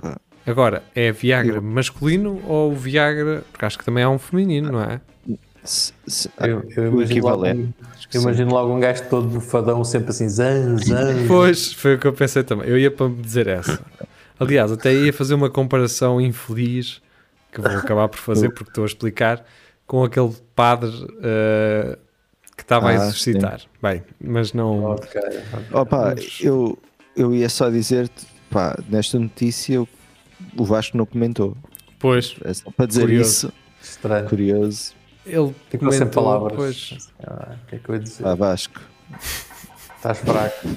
Pá. 0.00 0.18
Agora, 0.46 0.82
é 0.94 1.10
Viagra 1.10 1.56
Eu- 1.56 1.62
masculino 1.62 2.40
ou 2.46 2.74
Viagra, 2.74 3.42
porque 3.50 3.64
acho 3.64 3.78
que 3.78 3.84
também 3.84 4.04
há 4.04 4.10
um 4.10 4.18
feminino, 4.18 4.70
não 4.72 4.80
é? 4.82 5.00
Se- 5.64 5.92
se- 6.06 6.30
Eu, 6.38 6.62
eu 6.76 6.92
o 6.92 7.02
imagino, 7.02 7.26
logo, 7.26 7.44
um- 7.46 7.72
eu 8.14 8.22
imagino 8.22 8.50
logo 8.52 8.72
um 8.72 8.78
gajo 8.78 9.02
todo 9.10 9.26
bufadão, 9.28 9.82
sempre 9.82 10.10
assim, 10.10 10.28
zan, 10.28 10.76
zan. 10.78 11.14
Pois, 11.26 11.72
foi 11.72 11.96
o 11.96 11.98
que 11.98 12.06
eu 12.06 12.12
pensei 12.12 12.44
também. 12.44 12.68
Eu 12.68 12.78
ia 12.78 12.90
para 12.92 13.08
me 13.08 13.20
dizer 13.20 13.48
essa. 13.48 13.80
Aliás, 14.38 14.70
até 14.70 14.94
ia 14.94 15.12
fazer 15.12 15.34
uma 15.34 15.50
comparação 15.50 16.20
infeliz, 16.20 17.02
que 17.52 17.60
vou 17.60 17.70
acabar 17.72 18.08
por 18.08 18.18
fazer 18.18 18.50
porque 18.50 18.70
estou 18.70 18.84
a 18.84 18.86
explicar, 18.86 19.44
com 19.86 20.02
aquele 20.04 20.34
padre 20.54 20.90
eh, 21.22 21.98
que 22.56 22.62
estava 22.62 22.88
a 22.88 22.90
Ah, 22.90 22.94
exercitar. 22.94 23.60
Bem, 23.82 24.02
mas 24.20 24.52
não. 24.52 24.84
Ok. 24.92 25.20
Opa, 25.72 26.14
Mas- 26.16 26.38
eu, 26.40 26.78
eu 27.16 27.34
ia 27.34 27.48
só 27.48 27.70
dizer-te, 27.70 28.26
pá, 28.50 28.76
nesta 28.88 29.18
notícia 29.18 29.80
o- 29.80 29.88
Vasco 30.64 30.96
não 30.96 31.06
comentou. 31.06 31.56
Pois, 31.98 32.36
É 32.44 32.52
só 32.52 32.70
para 32.70 32.86
dizer 32.86 33.02
Curioso. 33.02 33.30
isso, 33.30 33.52
Estranho. 33.82 34.28
curioso. 34.28 34.94
ele 35.24 35.54
Ficou 35.70 35.90
sem 35.90 36.00
comentou, 36.00 36.22
palavras. 36.24 36.56
Pois, 36.56 37.08
Ah, 37.24 37.56
O 37.62 37.66
que 37.68 37.76
é 37.76 37.78
que 37.78 37.88
eu 37.88 37.94
ia 37.94 38.00
dizer? 38.00 38.22
Pá, 38.22 38.34
Vasco. 38.34 38.80
Estás 39.96 40.18
fraco. 40.18 40.68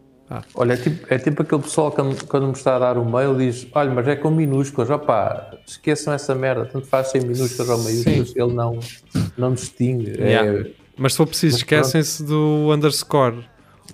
Olha, 0.55 0.73
é 0.73 0.77
tipo, 0.77 1.13
é 1.13 1.17
tipo 1.19 1.41
aquele 1.41 1.61
pessoal 1.61 1.91
que 1.91 1.97
quando, 1.97 2.25
quando 2.25 2.47
me 2.47 2.53
está 2.53 2.77
a 2.77 2.79
dar 2.79 2.97
o 2.97 3.05
mail 3.05 3.35
diz: 3.35 3.67
Olha, 3.73 3.91
mas 3.91 4.07
é 4.07 4.15
com 4.15 4.31
minúsculas, 4.31 4.89
opá, 4.89 5.51
esqueçam 5.67 6.13
essa 6.13 6.33
merda, 6.33 6.65
tanto 6.65 6.87
faz 6.87 7.07
sem 7.11 7.21
minúsculas 7.21 7.69
ou 7.69 7.83
maiúsculas, 7.83 8.33
ele 8.35 8.53
não, 8.53 8.79
não 9.37 9.53
distingue. 9.53 10.11
É- 10.19 10.23
Yeah. 10.43 10.69
Mas 10.97 11.13
se 11.13 11.17
for 11.17 11.27
preciso, 11.27 11.57
esquecem-se 11.57 12.23
do 12.23 12.71
underscore. 12.71 13.43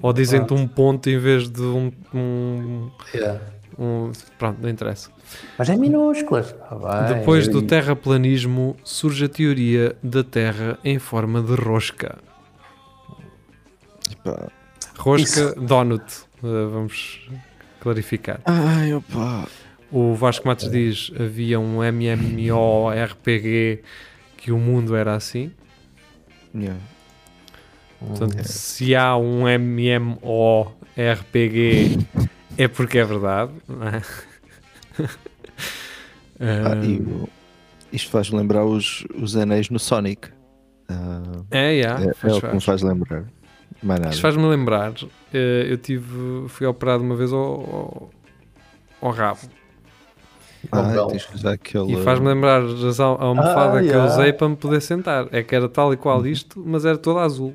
Ou 0.01 0.13
dizem-te 0.13 0.53
um 0.53 0.67
ponto 0.67 1.09
em 1.09 1.17
vez 1.17 1.49
de 1.49 1.61
um- 1.61 1.91
um 2.13 2.89
yeah. 3.13 3.39
um- 3.77 4.11
pronto, 4.37 4.61
não 4.61 4.69
interessa. 4.69 5.09
Mas 5.57 5.69
é 5.69 5.75
minúsculas. 5.75 6.55
Ah, 6.69 6.75
bem, 7.09 7.19
Depois 7.19 7.47
do 7.47 7.61
terraplanismo 7.61 8.75
surge 8.83 9.25
a 9.25 9.29
teoria 9.29 9.95
da 10.01 10.23
Terra 10.23 10.77
em 10.83 10.97
forma 10.99 11.41
de 11.41 11.53
rosca. 11.53 12.17
Pá. 14.23 14.47
Rosca 14.97 15.53
donut. 15.55 16.03
Uh, 16.41 16.69
vamos 16.69 17.29
clarificar. 17.81 18.39
Ai, 18.45 18.93
opa. 18.93 19.47
O 19.91 20.13
Vasco 20.13 20.47
Matos 20.47 20.69
diz 20.71 21.11
havia 21.19 21.59
um 21.59 21.81
MMORPG 21.83 23.81
que 24.37 24.51
o 24.51 24.57
mundo 24.57 24.95
era 24.95 25.15
assim. 25.15 25.51
Yeah. 26.55 26.79
Portanto, 27.99 28.43
se 28.43 28.95
há 28.95 29.15
um 29.17 29.45
MMORPG 30.95 31.97
é 32.57 32.67
porque 32.67 32.97
é 32.99 33.03
verdade. 33.05 33.51
é? 33.69 34.01
Ah, 36.41 36.71
Ah, 36.71 36.85
e 36.85 36.99
o- 37.01 37.27
isto 37.91 38.09
faz 38.11 38.29
lembrar 38.29 38.63
os, 38.65 39.05
os 39.21 39.35
anéis 39.35 39.69
no 39.69 39.77
Sonic. 39.77 40.29
Ah, 40.87 41.21
é, 41.51 41.73
yeah, 41.73 42.01
é, 42.05 42.09
é 42.09 42.13
faz, 42.13 42.37
o 42.37 42.39
que 42.39 42.45
me 42.47 42.51
faz. 42.53 42.63
faz 42.63 42.81
lembrar. 42.81 43.25
Mais 43.83 43.99
nada. 43.99 44.11
Isto 44.13 44.21
faz-me 44.21 44.45
lembrar, 44.45 44.93
eh, 45.33 45.67
eu 45.69 45.77
tive, 45.77 46.47
fui 46.47 46.65
operado 46.65 47.03
uma 47.03 47.15
vez 47.15 47.31
ao, 47.33 47.39
ao, 47.41 48.09
ao 49.01 49.11
rabo 49.11 49.39
Ah, 50.71 50.93
aquele. 51.51 51.93
e 51.93 51.97
faz-me 52.03 52.27
lembrar 52.27 52.61
a 52.61 53.23
almofada 53.23 53.79
Ah, 53.79 53.83
que 53.83 53.89
eu 53.89 54.03
usei 54.05 54.31
para 54.33 54.47
me 54.49 54.55
poder 54.55 54.81
sentar. 54.81 55.27
É 55.31 55.43
que 55.43 55.53
era 55.55 55.67
tal 55.67 55.93
e 55.93 55.97
qual 55.97 56.25
isto, 56.25 56.63
mas 56.65 56.85
era 56.85 56.97
toda 56.97 57.19
azul. 57.21 57.53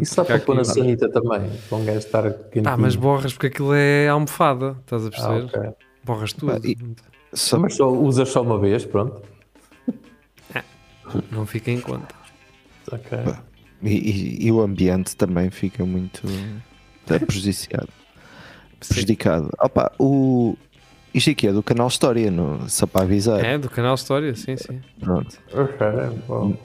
Isso 0.00 0.16
dá 0.16 0.24
Fica 0.24 0.38
para 0.38 0.46
pôr 0.46 0.54
na 0.54 0.62
aqui- 0.62 0.70
sanita 0.72 1.08
também, 1.10 1.50
para 1.68 1.78
um 1.78 1.84
gajo 1.84 1.98
estar 1.98 2.30
quentinho. 2.32 2.64
Ah, 2.72 2.76
mas 2.76 2.94
borras 2.96 3.32
porque 3.32 3.48
aquilo 3.48 3.72
é 3.74 4.08
almofada, 4.08 4.76
estás 4.80 5.04
a 5.04 5.08
Ah, 5.08 5.10
perceber? 5.10 5.44
ok. 5.44 5.74
Borras 6.04 6.32
tudo. 6.32 6.52
Ah, 6.52 6.60
e- 6.64 6.76
Só- 7.32 7.58
Mas 7.58 7.76
só 7.76 7.88
usas 7.90 8.28
só 8.28 8.42
uma 8.42 8.58
vez, 8.58 8.84
pronto. 8.84 9.22
Não 11.30 11.44
fica 11.46 11.70
em 11.70 11.80
conta. 11.80 12.14
Ok. 12.92 13.18
E, 13.82 13.88
e- 13.88 14.46
e 14.46 14.52
o 14.52 14.60
ambiente 14.60 15.16
também 15.16 15.50
fica 15.50 15.84
muito 15.84 16.22
prejudiciado. 17.06 17.88
prejudicado. 18.88 19.50
Opa, 19.60 19.92
o, 19.98 20.56
isto 21.12 21.30
aqui 21.30 21.48
é 21.48 21.52
do 21.52 21.62
canal 21.62 21.88
História, 21.88 22.30
no, 22.30 22.68
só 22.68 22.86
para 22.86 23.02
avisar. 23.02 23.44
É, 23.44 23.58
do 23.58 23.68
canal 23.70 23.94
História, 23.94 24.34
sim, 24.34 24.56
sim. 24.56 24.80
Pronto, 25.00 25.38
Ok, 25.52 25.86
bom. 26.28 26.56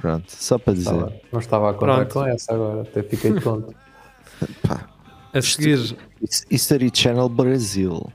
Pronto, 0.00 0.24
só 0.30 0.58
para 0.58 0.72
dizer. 0.74 0.90
Estava- 0.90 1.12
não 1.32 1.40
estava 1.40 1.70
a 1.70 1.74
contar 1.74 1.96
Pronto. 2.06 2.12
com 2.14 2.24
essa 2.26 2.54
agora, 2.54 2.82
até 2.82 3.02
fiquei 3.02 3.32
tonto. 3.40 3.74
Pá, 4.66 4.88
A 5.32 5.42
seguir, 5.42 5.96
His- 6.22 6.44
History 6.50 6.90
Channel 6.92 7.28
Brasil. 7.28 8.10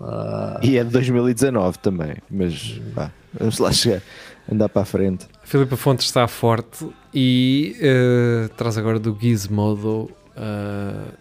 Ah, 0.00 0.58
E 0.62 0.78
é 0.78 0.84
de 0.84 0.90
2019 0.90 1.78
também, 1.78 2.14
mas 2.30 2.80
pá, 2.94 3.10
vamos 3.38 3.58
lá 3.58 3.70
chegar, 3.72 4.00
andar 4.50 4.68
para 4.70 4.82
a 4.82 4.84
frente. 4.86 5.26
a 5.42 5.46
Filipa 5.46 5.76
Fontes 5.76 6.06
está 6.06 6.26
forte 6.28 6.88
e 7.12 7.76
eh, 7.80 8.48
traz 8.56 8.78
agora 8.78 8.98
do 8.98 9.14
Gizmodo. 9.20 10.10
eh, 10.36 11.12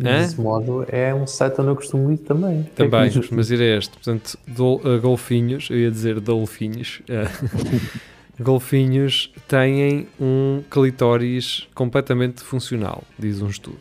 Hã? 0.00 0.22
desse 0.22 0.40
modo, 0.40 0.84
é 0.88 1.14
um 1.14 1.24
site 1.26 1.60
onde 1.60 1.70
eu 1.70 1.76
costumo 1.76 2.10
ir 2.10 2.18
também. 2.18 2.60
É 2.60 2.84
também, 2.84 3.10
diz? 3.10 3.30
mas 3.30 3.50
ir 3.50 3.60
a 3.60 3.76
este. 3.78 3.90
Portanto, 3.92 4.36
dol- 4.46 4.80
eh, 4.84 4.98
golfinhos, 4.98 5.68
eu 5.70 5.78
ia 5.78 5.90
dizer 5.90 6.18
dolfinhos. 6.20 7.00
golfinhos 8.40 9.32
têm 9.48 10.08
um 10.20 10.62
clitóris 10.70 11.68
completamente 11.74 12.42
funcional, 12.42 13.04
diz 13.18 13.40
um 13.40 13.48
estudo. 13.48 13.80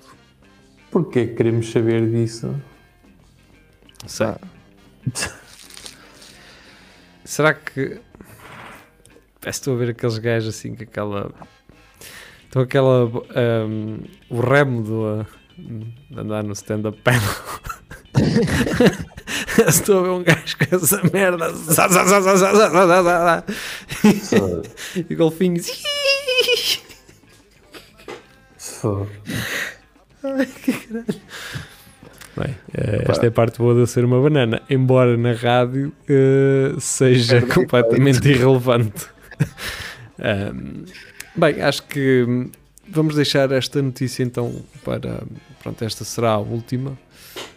Porquê 0.91 1.27
que 1.27 1.35
queremos 1.35 1.71
saber 1.71 2.09
disso? 2.09 2.55
Sei. 4.05 4.27
Ah. 4.27 4.39
Será 7.25 7.53
que. 7.53 7.99
Parece 9.39 9.59
que 9.59 9.69
estou 9.69 9.75
a 9.75 9.77
ver 9.77 9.89
aqueles 9.89 10.17
gajos 10.17 10.55
assim 10.55 10.75
com 10.75 10.83
aquela. 10.83 11.31
Então 12.47 12.61
aquela. 12.61 13.05
ahm, 13.35 14.03
o 14.29 14.39
remo 14.39 14.83
do. 14.83 15.05
ah, 15.05 15.25
de 15.57 16.19
andar 16.19 16.43
no 16.43 16.53
stand-up 16.53 16.99
panel. 17.01 17.21
Estou 19.67 19.99
a 19.99 20.03
ver 20.03 20.09
um 20.09 20.23
gajo 20.23 20.57
com 20.57 20.75
essa 20.75 21.01
merda. 21.11 21.53
e 25.09 25.15
golfinhos. 25.15 25.67
Ai, 30.23 30.45
que 30.45 30.73
caralho. 30.73 31.21
Bem, 32.35 32.55
eh, 32.73 33.05
esta 33.07 33.25
é 33.25 33.29
a 33.29 33.31
parte 33.31 33.59
boa 33.59 33.75
de 33.75 33.87
ser 33.87 34.03
uma 34.03 34.19
banana, 34.19 34.61
embora 34.67 35.15
na 35.15 35.33
rádio 35.33 35.93
uh, 36.09 36.79
seja 36.79 37.37
é 37.37 37.41
completamente 37.41 38.27
irrelevante. 38.27 39.05
um, 40.17 40.83
bem, 41.35 41.61
acho 41.61 41.83
que 41.83 42.49
vamos 42.89 43.15
deixar 43.15 43.51
esta 43.51 43.81
notícia 43.81 44.23
então 44.23 44.63
para. 44.83 45.23
Pronto, 45.61 45.85
esta 45.85 46.03
será 46.03 46.31
a 46.31 46.39
última. 46.39 46.97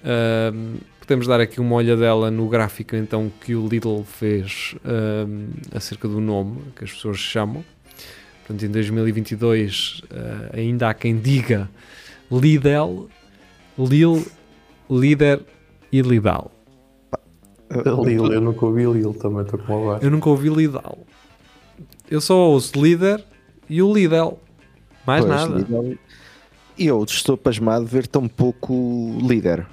Um, 0.05 0.77
podemos 1.07 1.29
dar 1.29 1.41
aqui 1.41 1.61
uma 1.61 1.77
olhadela 1.77 2.33
no 2.33 2.49
gráfico 2.49 2.97
então 2.97 3.31
que 3.41 3.55
o 3.55 3.69
Lidl 3.69 4.03
fez 4.03 4.75
ahm, 4.85 5.51
acerca 5.73 6.09
do 6.09 6.21
nome 6.21 6.59
que 6.75 6.83
as 6.83 6.93
pessoas 6.93 7.19
chamam. 7.19 7.65
Portanto, 8.41 8.65
em 8.65 8.71
2022 8.71 10.03
eh, 10.11 10.51
ainda 10.61 10.89
há 10.89 10.95
quem 10.95 11.17
diga 11.19 11.71
Lidl, 12.31 13.09
Lil, 13.79 14.27
Líder 14.91 15.43
e 15.93 16.01
Lidal. 16.01 16.51
Lil, 18.05 18.33
eu 18.33 18.41
nunca 18.41 18.67
ouvi 18.67 18.85
Lil, 18.85 19.15
também 19.15 19.43
estou 19.43 19.59
com 19.61 19.85
uma 19.85 19.99
Eu 20.03 20.11
nunca 20.11 20.29
ouvi 20.29 20.49
Lidal. 20.49 20.99
Eu 22.11 22.21
só 22.21 22.37
ouço 22.51 22.81
Líder 22.81 23.25
e 23.69 23.81
o 23.81 23.93
Lidl. 23.93 24.39
Mais 25.07 25.25
Pois, 25.25 25.37
nada. 25.37 25.99
E 26.77 26.87
eu 26.87 27.03
estou 27.05 27.37
pasmado 27.37 27.85
de 27.85 27.91
ver 27.91 28.07
tão 28.09 28.29
pouco 28.29 29.17
líder. 29.23 29.67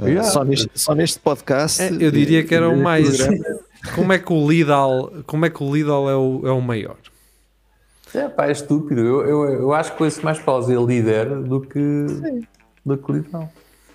Yeah. 0.00 0.22
só, 0.30 0.44
neste, 0.44 0.70
só 0.74 0.94
neste 0.94 1.18
podcast. 1.18 1.82
É, 1.82 1.90
eu 1.90 2.10
diria 2.10 2.44
que 2.44 2.54
era 2.54 2.68
o 2.68 2.76
mais. 2.76 3.18
Como 3.94 4.12
é 4.12 4.18
que 4.18 4.32
o 4.32 4.50
Lidal, 4.50 5.12
como 5.24 5.46
é 5.46 5.50
que 5.50 5.62
o 5.62 5.72
Lidl 5.72 6.10
é 6.10 6.16
o, 6.16 6.42
é 6.44 6.50
o 6.50 6.60
maior? 6.60 6.96
É 8.12 8.28
pá, 8.28 8.48
é 8.48 8.52
estúpido. 8.52 9.00
Eu, 9.00 9.26
eu, 9.26 9.44
eu 9.60 9.72
acho 9.72 9.92
que 9.92 9.98
conheço 9.98 10.22
mais 10.24 10.38
para 10.38 10.58
dizer 10.60 10.80
líder 10.80 11.28
do 11.42 11.60
que, 11.60 11.78
do 12.84 12.98
que 12.98 13.24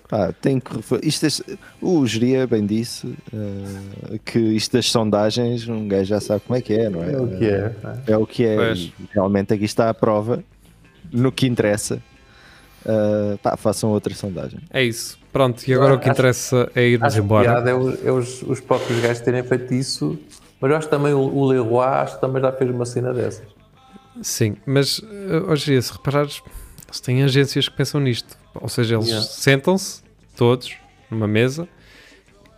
pá, 0.08 0.32
tem 0.40 0.60
que 0.60 0.72
isto 1.02 1.26
é- 1.26 1.58
o 1.82 2.06
Geria 2.06 2.46
bem 2.46 2.64
disse 2.64 3.06
uh, 3.06 4.18
que 4.24 4.38
isto 4.38 4.72
das 4.72 4.90
sondagens, 4.90 5.68
um 5.68 5.88
gajo 5.88 6.04
já 6.04 6.20
sabe 6.20 6.42
como 6.46 6.56
é 6.56 6.62
que 6.62 6.72
é, 6.72 6.88
não 6.88 7.02
é? 7.02 7.12
É 7.12 7.18
o 7.20 7.28
que 7.28 7.44
é. 7.44 7.60
né? 7.60 8.02
É 8.06 8.16
o 8.16 8.26
que 8.26 8.46
é. 8.46 8.56
Pois. 8.56 8.92
Realmente 9.12 9.52
aqui 9.52 9.64
está 9.64 9.90
a 9.90 9.94
prova 9.94 10.42
no 11.12 11.32
que 11.32 11.46
interessa. 11.46 12.02
Uh, 12.84 13.36
pá, 13.38 13.56
façam 13.56 13.90
outra 13.90 14.14
sondagem. 14.14 14.60
É 14.70 14.82
isso. 14.82 15.18
Pronto, 15.34 15.66
e 15.68 15.74
agora 15.74 15.94
o 15.94 15.98
que 15.98 16.08
interessa 16.08 16.70
é 16.76 16.86
irmos 16.86 17.16
embora. 17.16 17.68
é, 17.68 17.74
os, 17.74 18.04
é 18.06 18.12
os, 18.12 18.42
os 18.42 18.60
próprios 18.60 19.00
gajos 19.00 19.20
terem 19.20 19.42
feito 19.42 19.74
isso. 19.74 20.16
Mas 20.60 20.70
eu 20.70 20.76
acho 20.76 20.88
também 20.88 21.12
o, 21.12 21.18
o 21.18 21.44
Leroy 21.44 21.84
acho 21.84 22.14
que 22.14 22.20
também 22.20 22.40
já 22.40 22.52
fez 22.52 22.70
uma 22.70 22.86
cena 22.86 23.12
dessas. 23.12 23.44
Sim, 24.22 24.56
mas 24.64 25.00
eh, 25.02 25.42
hoje 25.50 25.82
se 25.82 25.92
reparares, 25.92 26.40
eles 26.86 27.00
têm 27.00 27.24
agências 27.24 27.68
que 27.68 27.76
pensam 27.76 28.00
nisto. 28.00 28.38
Ou 28.54 28.68
seja, 28.68 28.94
eles 28.94 29.08
Yeah. 29.08 29.26
sentam-se 29.26 30.02
todos 30.36 30.72
numa 31.10 31.26
mesa 31.26 31.66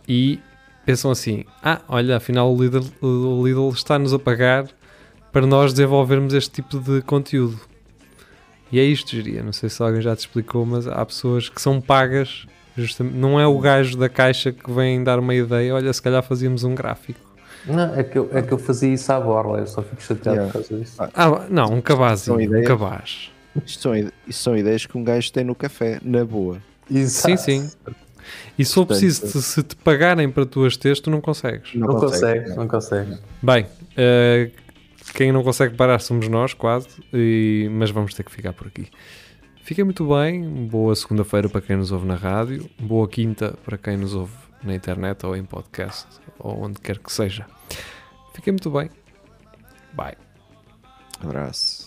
e 0.07 0.39
pensam 0.85 1.09
assim: 1.09 1.45
ah, 1.63 1.81
olha, 1.87 2.17
afinal 2.17 2.53
o 2.53 2.61
Lidl, 2.63 2.85
o 3.01 3.43
Lidl 3.43 3.69
está-nos 3.69 4.13
a 4.13 4.19
pagar 4.19 4.67
para 5.31 5.47
nós 5.47 5.73
desenvolvermos 5.73 6.35
este 6.35 6.51
tipo 6.61 6.79
de 6.79 7.01
conteúdo. 7.01 7.59
E 8.71 8.79
é 8.79 8.83
isto, 8.83 9.15
diria. 9.15 9.41
Não 9.41 9.51
sei 9.51 9.67
se 9.67 9.81
alguém 9.81 9.99
já 10.01 10.15
te 10.15 10.19
explicou, 10.19 10.63
mas 10.63 10.87
há 10.87 11.03
pessoas 11.03 11.49
que 11.49 11.59
são 11.59 11.81
pagas. 11.81 12.45
Justamente, 12.77 13.15
não 13.15 13.39
é 13.39 13.47
o 13.47 13.57
gajo 13.59 13.97
da 13.97 14.07
caixa 14.07 14.51
que 14.51 14.71
vem 14.71 15.03
dar 15.03 15.17
uma 15.19 15.33
ideia. 15.33 15.73
Olha, 15.73 15.91
se 15.91 16.01
calhar 16.01 16.21
fazíamos 16.23 16.63
um 16.63 16.75
gráfico. 16.75 17.19
Não, 17.65 17.95
é 17.95 18.03
que 18.03 18.17
eu, 18.17 18.29
é 18.31 18.41
que 18.41 18.51
eu 18.53 18.57
fazia 18.57 18.93
isso 18.93 19.11
à 19.11 19.19
borla, 19.19 19.59
eu 19.59 19.67
só 19.67 19.81
fico 19.81 20.01
chateado 20.01 20.37
Yeah. 20.37 20.45
por 20.53 20.53
causa 20.65 20.77
disso. 20.77 20.95
Ah, 21.13 21.45
não, 21.49 21.73
um 21.73 21.81
cabazinho. 21.81 22.25
São 22.25 22.35
Um 22.37 22.41
ideias. 22.41 22.67
cabaz. 22.67 23.31
Isto 23.65 23.81
são, 23.81 23.95
ide- 23.95 24.13
isto 24.27 24.41
são 24.43 24.55
ideias 24.57 24.85
que 24.85 24.97
um 24.97 25.03
gajo 25.03 25.33
tem 25.33 25.43
no 25.43 25.55
café, 25.55 25.99
na 26.03 26.23
boa. 26.23 26.59
Sim, 27.07 27.35
sim. 27.35 27.69
E 28.57 28.63
se 28.63 28.73
for 28.73 28.85
Portanto, 28.85 28.99
preciso, 29.01 29.31
te- 29.31 29.41
se 29.41 29.63
te 29.63 29.75
pagarem 29.77 30.29
para 30.29 30.45
tu 30.45 30.63
as 30.65 30.77
teres, 30.77 30.99
tu 30.99 31.09
não 31.09 31.19
consegues. 31.19 31.73
Não 31.73 31.87
consegue, 31.95 32.49
não 32.55 32.67
consegue. 32.67 33.17
Bem, 33.41 33.65
eh, 33.97 34.51
quem 35.13 35.31
não 35.31 35.43
consegue 35.43 35.75
parar 35.75 35.99
somos 35.99 36.27
nós, 36.29 36.53
quase, 36.53 36.87
e- 37.13 37.67
mas 37.71 37.89
vamos 37.89 38.13
ter 38.13 38.23
que 38.23 38.31
ficar 38.31 38.53
por 38.53 38.67
aqui. 38.67 38.87
Fiquem 39.67 39.83
muito 39.83 40.07
bem, 40.07 40.65
boa 40.65 40.95
segunda-feira 40.95 41.49
para 41.49 41.59
quem 41.59 41.75
nos 41.75 41.91
ouve 41.91 42.07
na 42.07 42.15
rádio, 42.15 42.69
boa 42.79 43.05
quinta 43.05 43.53
para 43.65 43.77
quem 43.77 43.97
nos 43.97 44.13
ouve 44.13 44.31
na 44.63 44.73
internet 44.73 45.25
ou 45.25 45.35
em 45.35 45.43
podcast, 45.43 46.07
ou 46.39 46.63
onde 46.63 46.79
quer 46.79 46.97
que 46.99 47.11
seja. 47.11 47.45
Fiquem 48.33 48.53
muito 48.53 48.71
bem. 48.71 48.89
Bye. 49.91 50.15
Abraço. 51.21 51.86